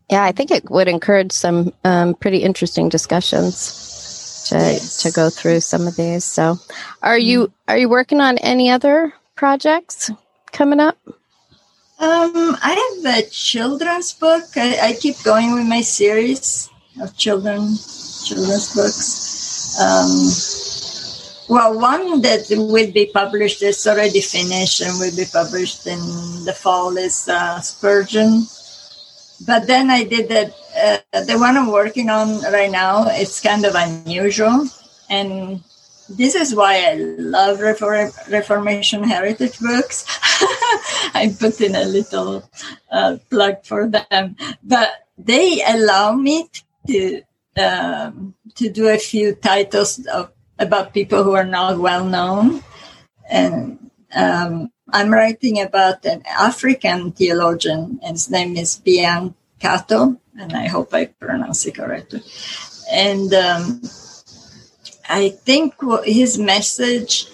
Yeah, 0.09 0.23
I 0.23 0.31
think 0.31 0.51
it 0.51 0.69
would 0.69 0.87
encourage 0.87 1.31
some 1.31 1.73
um, 1.83 2.13
pretty 2.15 2.39
interesting 2.39 2.89
discussions 2.89 4.45
to 4.49 4.55
yes. 4.55 5.01
to 5.01 5.11
go 5.11 5.29
through 5.29 5.59
some 5.61 5.87
of 5.87 5.95
these. 5.95 6.23
So, 6.23 6.57
are 7.01 7.17
you 7.17 7.51
are 7.67 7.77
you 7.77 7.89
working 7.89 8.21
on 8.21 8.37
any 8.39 8.69
other 8.69 9.13
projects 9.35 10.11
coming 10.51 10.79
up? 10.79 10.97
Um, 11.97 12.57
I 12.61 13.01
have 13.03 13.23
a 13.23 13.29
children's 13.29 14.13
book. 14.13 14.43
I, 14.55 14.89
I 14.89 14.93
keep 14.93 15.15
going 15.23 15.53
with 15.53 15.65
my 15.65 15.81
series 15.81 16.69
of 17.01 17.15
children 17.17 17.73
children's 18.25 18.75
books. 18.75 19.79
Um, 19.79 20.29
well, 21.47 21.79
one 21.79 22.21
that 22.21 22.45
will 22.49 22.91
be 22.91 23.11
published 23.13 23.61
is 23.61 23.85
already 23.85 24.21
finished 24.21 24.81
and 24.81 24.99
will 24.99 25.15
be 25.15 25.25
published 25.31 25.85
in 25.85 25.99
the 26.45 26.53
fall 26.53 26.97
is 26.97 27.27
uh, 27.27 27.59
Spurgeon. 27.61 28.45
But 29.45 29.67
then 29.67 29.89
I 29.89 30.03
did 30.03 30.29
that. 30.29 30.53
Uh, 30.75 31.23
the 31.23 31.37
one 31.37 31.55
I'm 31.55 31.71
working 31.71 32.09
on 32.09 32.41
right 32.51 32.71
now, 32.71 33.05
it's 33.07 33.41
kind 33.41 33.65
of 33.65 33.75
unusual. 33.75 34.67
And 35.09 35.63
this 36.09 36.35
is 36.35 36.55
why 36.55 36.85
I 36.85 36.93
love 36.95 37.59
Reform- 37.59 38.11
Reformation 38.29 39.03
heritage 39.03 39.59
books. 39.59 40.05
I 41.13 41.35
put 41.39 41.61
in 41.61 41.75
a 41.75 41.85
little 41.85 42.49
uh, 42.91 43.17
plug 43.29 43.63
for 43.63 43.87
them. 43.87 44.35
But 44.63 45.05
they 45.17 45.61
allow 45.63 46.13
me 46.13 46.49
to 46.87 47.21
um, 47.57 48.35
to 48.55 48.69
do 48.69 48.87
a 48.87 48.97
few 48.97 49.35
titles 49.35 50.05
of 50.07 50.31
about 50.59 50.93
people 50.93 51.23
who 51.23 51.33
are 51.33 51.45
not 51.45 51.79
well 51.79 52.05
known. 52.05 52.63
And 53.29 53.91
um, 54.13 54.71
I'm 54.91 55.11
writing 55.11 55.61
about 55.61 56.05
an 56.05 56.23
African 56.25 57.11
theologian, 57.11 57.99
and 58.03 58.15
his 58.15 58.29
name 58.29 58.55
is 58.55 58.79
Byang 58.85 59.33
Kato, 59.59 60.17
and 60.39 60.53
I 60.53 60.67
hope 60.67 60.93
I 60.93 61.05
pronounce 61.05 61.65
it 61.65 61.75
correctly. 61.75 62.21
And 62.91 63.33
um, 63.33 63.81
I 65.09 65.29
think 65.29 65.75
his 66.05 66.37
message 66.37 67.27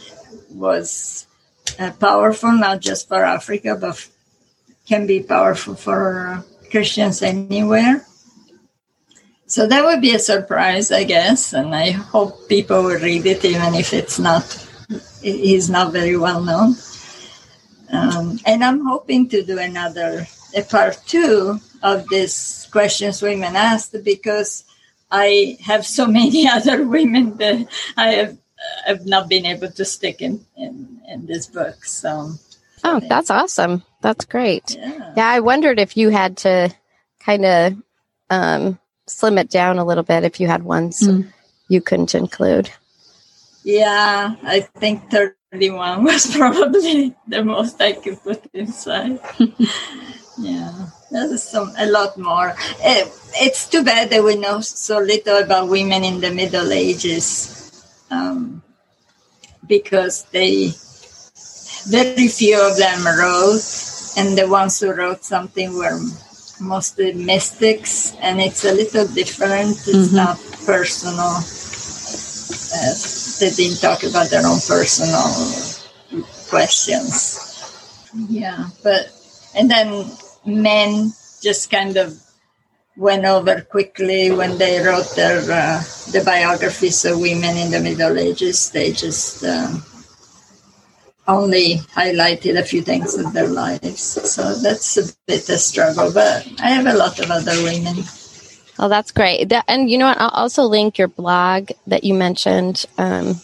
was 0.50 1.28
uh, 1.80 1.92
powerful, 2.00 2.52
not 2.54 2.80
just 2.80 3.08
for 3.08 3.24
Africa, 3.24 3.78
but 3.80 4.08
can 4.88 5.08
be 5.08 5.22
powerful 5.22 5.76
for 5.76 6.44
Christians 6.70 7.22
anywhere. 7.22 8.06
So 9.52 9.68
that 9.68 9.84
would 9.84 10.00
be 10.00 10.16
a 10.16 10.20
surprise, 10.20 10.94
I 10.94 11.04
guess, 11.04 11.52
and 11.52 11.76
I 11.76 11.92
hope 11.92 12.48
people 12.48 12.84
will 12.84 13.02
read 13.02 13.26
it, 13.26 13.44
even 13.44 13.76
if 13.76 13.92
it's 13.92 14.18
not, 14.18 14.48
he's 15.22 15.70
not 15.70 15.92
very 15.92 16.16
well 16.16 16.40
known. 16.42 16.76
Um, 17.92 18.40
and 18.46 18.64
I'm 18.64 18.80
hoping 18.86 19.28
to 19.28 19.44
do 19.44 19.60
another, 19.60 20.26
a 20.56 20.62
part 20.62 21.02
two 21.06 21.60
of 21.84 22.08
these 22.08 22.70
questions 22.72 23.22
women 23.22 23.58
asked 23.58 23.94
because 24.06 24.64
I 25.12 25.58
have 25.60 25.86
so 25.86 26.08
many 26.22 26.48
other 26.48 26.88
women 26.88 27.36
that 27.36 27.68
I 27.98 28.12
have, 28.24 28.38
have 28.86 29.06
not 29.06 29.28
been 29.28 29.46
able 29.46 29.72
to 29.72 29.84
stick 29.84 30.22
in, 30.22 30.46
in, 30.56 31.02
in 31.10 31.26
this 31.26 31.48
book. 31.48 31.84
So, 31.84 32.36
oh, 32.86 33.02
that's 33.10 33.30
awesome. 33.30 33.84
That's 34.00 34.24
great. 34.24 34.78
Yeah. 34.80 35.14
yeah, 35.18 35.28
I 35.28 35.42
wondered 35.42 35.78
if 35.78 35.98
you 35.98 36.08
had 36.08 36.38
to 36.38 36.74
kind 37.20 37.44
of 37.44 37.74
um, 38.30 38.80
slim 39.12 39.38
it 39.38 39.50
down 39.50 39.78
a 39.78 39.86
little 39.86 40.04
bit 40.04 40.24
if 40.24 40.40
you 40.40 40.48
had 40.48 40.64
ones 40.64 41.02
mm. 41.02 41.28
you 41.68 41.82
couldn't 41.82 42.16
include? 42.16 42.72
Yeah, 43.64 44.36
I 44.44 44.62
think 44.62 45.10
31 45.12 46.04
was 46.08 46.36
probably 46.36 47.16
the 47.28 47.44
most 47.44 47.82
I 47.82 47.94
could 47.94 48.22
put 48.24 48.44
inside. 48.54 49.20
yeah, 50.38 50.88
there's 51.12 51.44
some 51.44 51.72
a 51.78 51.86
lot 51.86 52.18
more. 52.18 52.56
It, 52.80 53.08
eh, 53.08 53.10
it's 53.36 53.70
too 53.70 53.84
bad 53.84 54.10
that 54.10 54.24
we 54.24 54.36
know 54.36 54.62
so 54.62 55.00
little 55.00 55.38
about 55.38 55.70
women 55.70 56.04
in 56.04 56.22
the 56.22 56.32
Middle 56.32 56.72
Ages, 56.72 57.86
um, 58.10 58.64
because 59.68 60.24
they 60.32 60.74
very 61.88 62.28
few 62.28 62.60
of 62.62 62.78
them 62.78 63.06
wrote, 63.06 63.62
and 64.18 64.38
the 64.38 64.48
ones 64.48 64.80
who 64.80 64.92
wrote 64.92 65.24
something 65.24 65.74
were 65.76 66.00
mostly 66.62 67.14
mystics, 67.14 68.16
and 68.22 68.40
it's 68.40 68.64
a 68.64 68.72
little 68.72 69.08
different. 69.08 69.72
It's 69.72 70.14
mm-hmm. 70.14 70.16
not 70.16 70.38
personal. 70.66 71.42
Uh, 72.72 72.94
they 73.40 73.50
didn't 73.50 73.82
talk 73.82 74.04
about 74.04 74.30
their 74.30 74.46
own 74.46 74.60
personal 74.62 75.28
questions. 76.50 77.50
Yeah, 78.30 78.70
but 78.84 79.12
and 79.56 79.70
then 79.70 80.06
men 80.46 81.12
just 81.42 81.72
kind 81.72 81.98
of 81.98 82.22
went 82.98 83.26
over 83.26 83.62
quickly 83.62 84.32
when 84.32 84.58
they 84.58 84.80
wrote 84.80 85.10
their 85.16 85.40
uh, 85.40 85.82
the 86.12 86.22
biographies 86.26 87.04
of 87.06 87.20
women 87.20 87.58
in 87.58 87.72
the 87.72 87.80
Middle 87.80 88.18
Ages. 88.18 88.70
They 88.72 88.92
just 88.92 89.44
uh, 89.44 89.74
only 91.28 91.76
highlighted 91.96 92.58
a 92.58 92.64
few 92.64 92.82
things 92.82 93.16
of 93.16 93.34
their 93.34 93.48
lives. 93.48 94.02
So 94.02 94.56
that's 94.56 94.98
a 94.98 95.14
bit 95.28 95.48
a 95.50 95.58
struggle, 95.58 96.12
but 96.12 96.48
I 96.60 96.70
have 96.70 96.88
a 96.88 96.98
lot 96.98 97.20
of 97.20 97.30
other 97.30 97.64
women. 97.64 98.04
Oh, 98.80 98.90
that's 98.90 99.12
great. 99.12 99.50
That, 99.50 99.66
and 99.68 99.90
you 99.90 99.98
know 99.98 100.08
what? 100.08 100.20
I'll 100.20 100.30
also 100.30 100.64
link 100.64 100.98
your 100.98 101.08
blog 101.08 101.70
that 101.88 102.04
you 102.04 102.14
mentioned 102.14 102.86
um, 102.98 103.40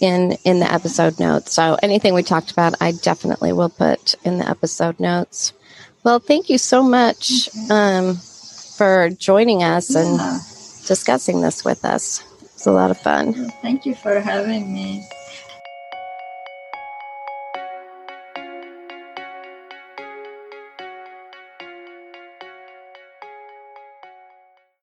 in 0.00 0.36
in 0.44 0.60
the 0.60 0.70
episode 0.70 1.18
notes. 1.18 1.52
So 1.54 1.78
anything 1.82 2.14
we 2.14 2.22
talked 2.22 2.50
about, 2.50 2.74
I 2.80 2.92
definitely 2.92 3.52
will 3.52 3.70
put 3.70 4.14
in 4.24 4.38
the 4.38 4.48
episode 4.48 5.00
notes. 5.00 5.52
Well, 6.04 6.18
thank 6.18 6.48
you 6.48 6.58
so 6.58 6.82
much 6.82 7.48
um, 7.70 8.16
for 8.16 9.10
joining 9.10 9.62
us 9.62 9.94
yeah. 9.94 10.00
and 10.00 10.18
discussing 10.86 11.40
this 11.40 11.64
with 11.64 11.84
us. 11.84 12.24
It's 12.42 12.66
a 12.66 12.72
lot 12.72 12.90
of 12.90 12.98
fun. 12.98 13.50
Thank 13.62 13.86
you 13.86 13.94
for 13.94 14.20
having 14.20 14.72
me. 14.72 15.06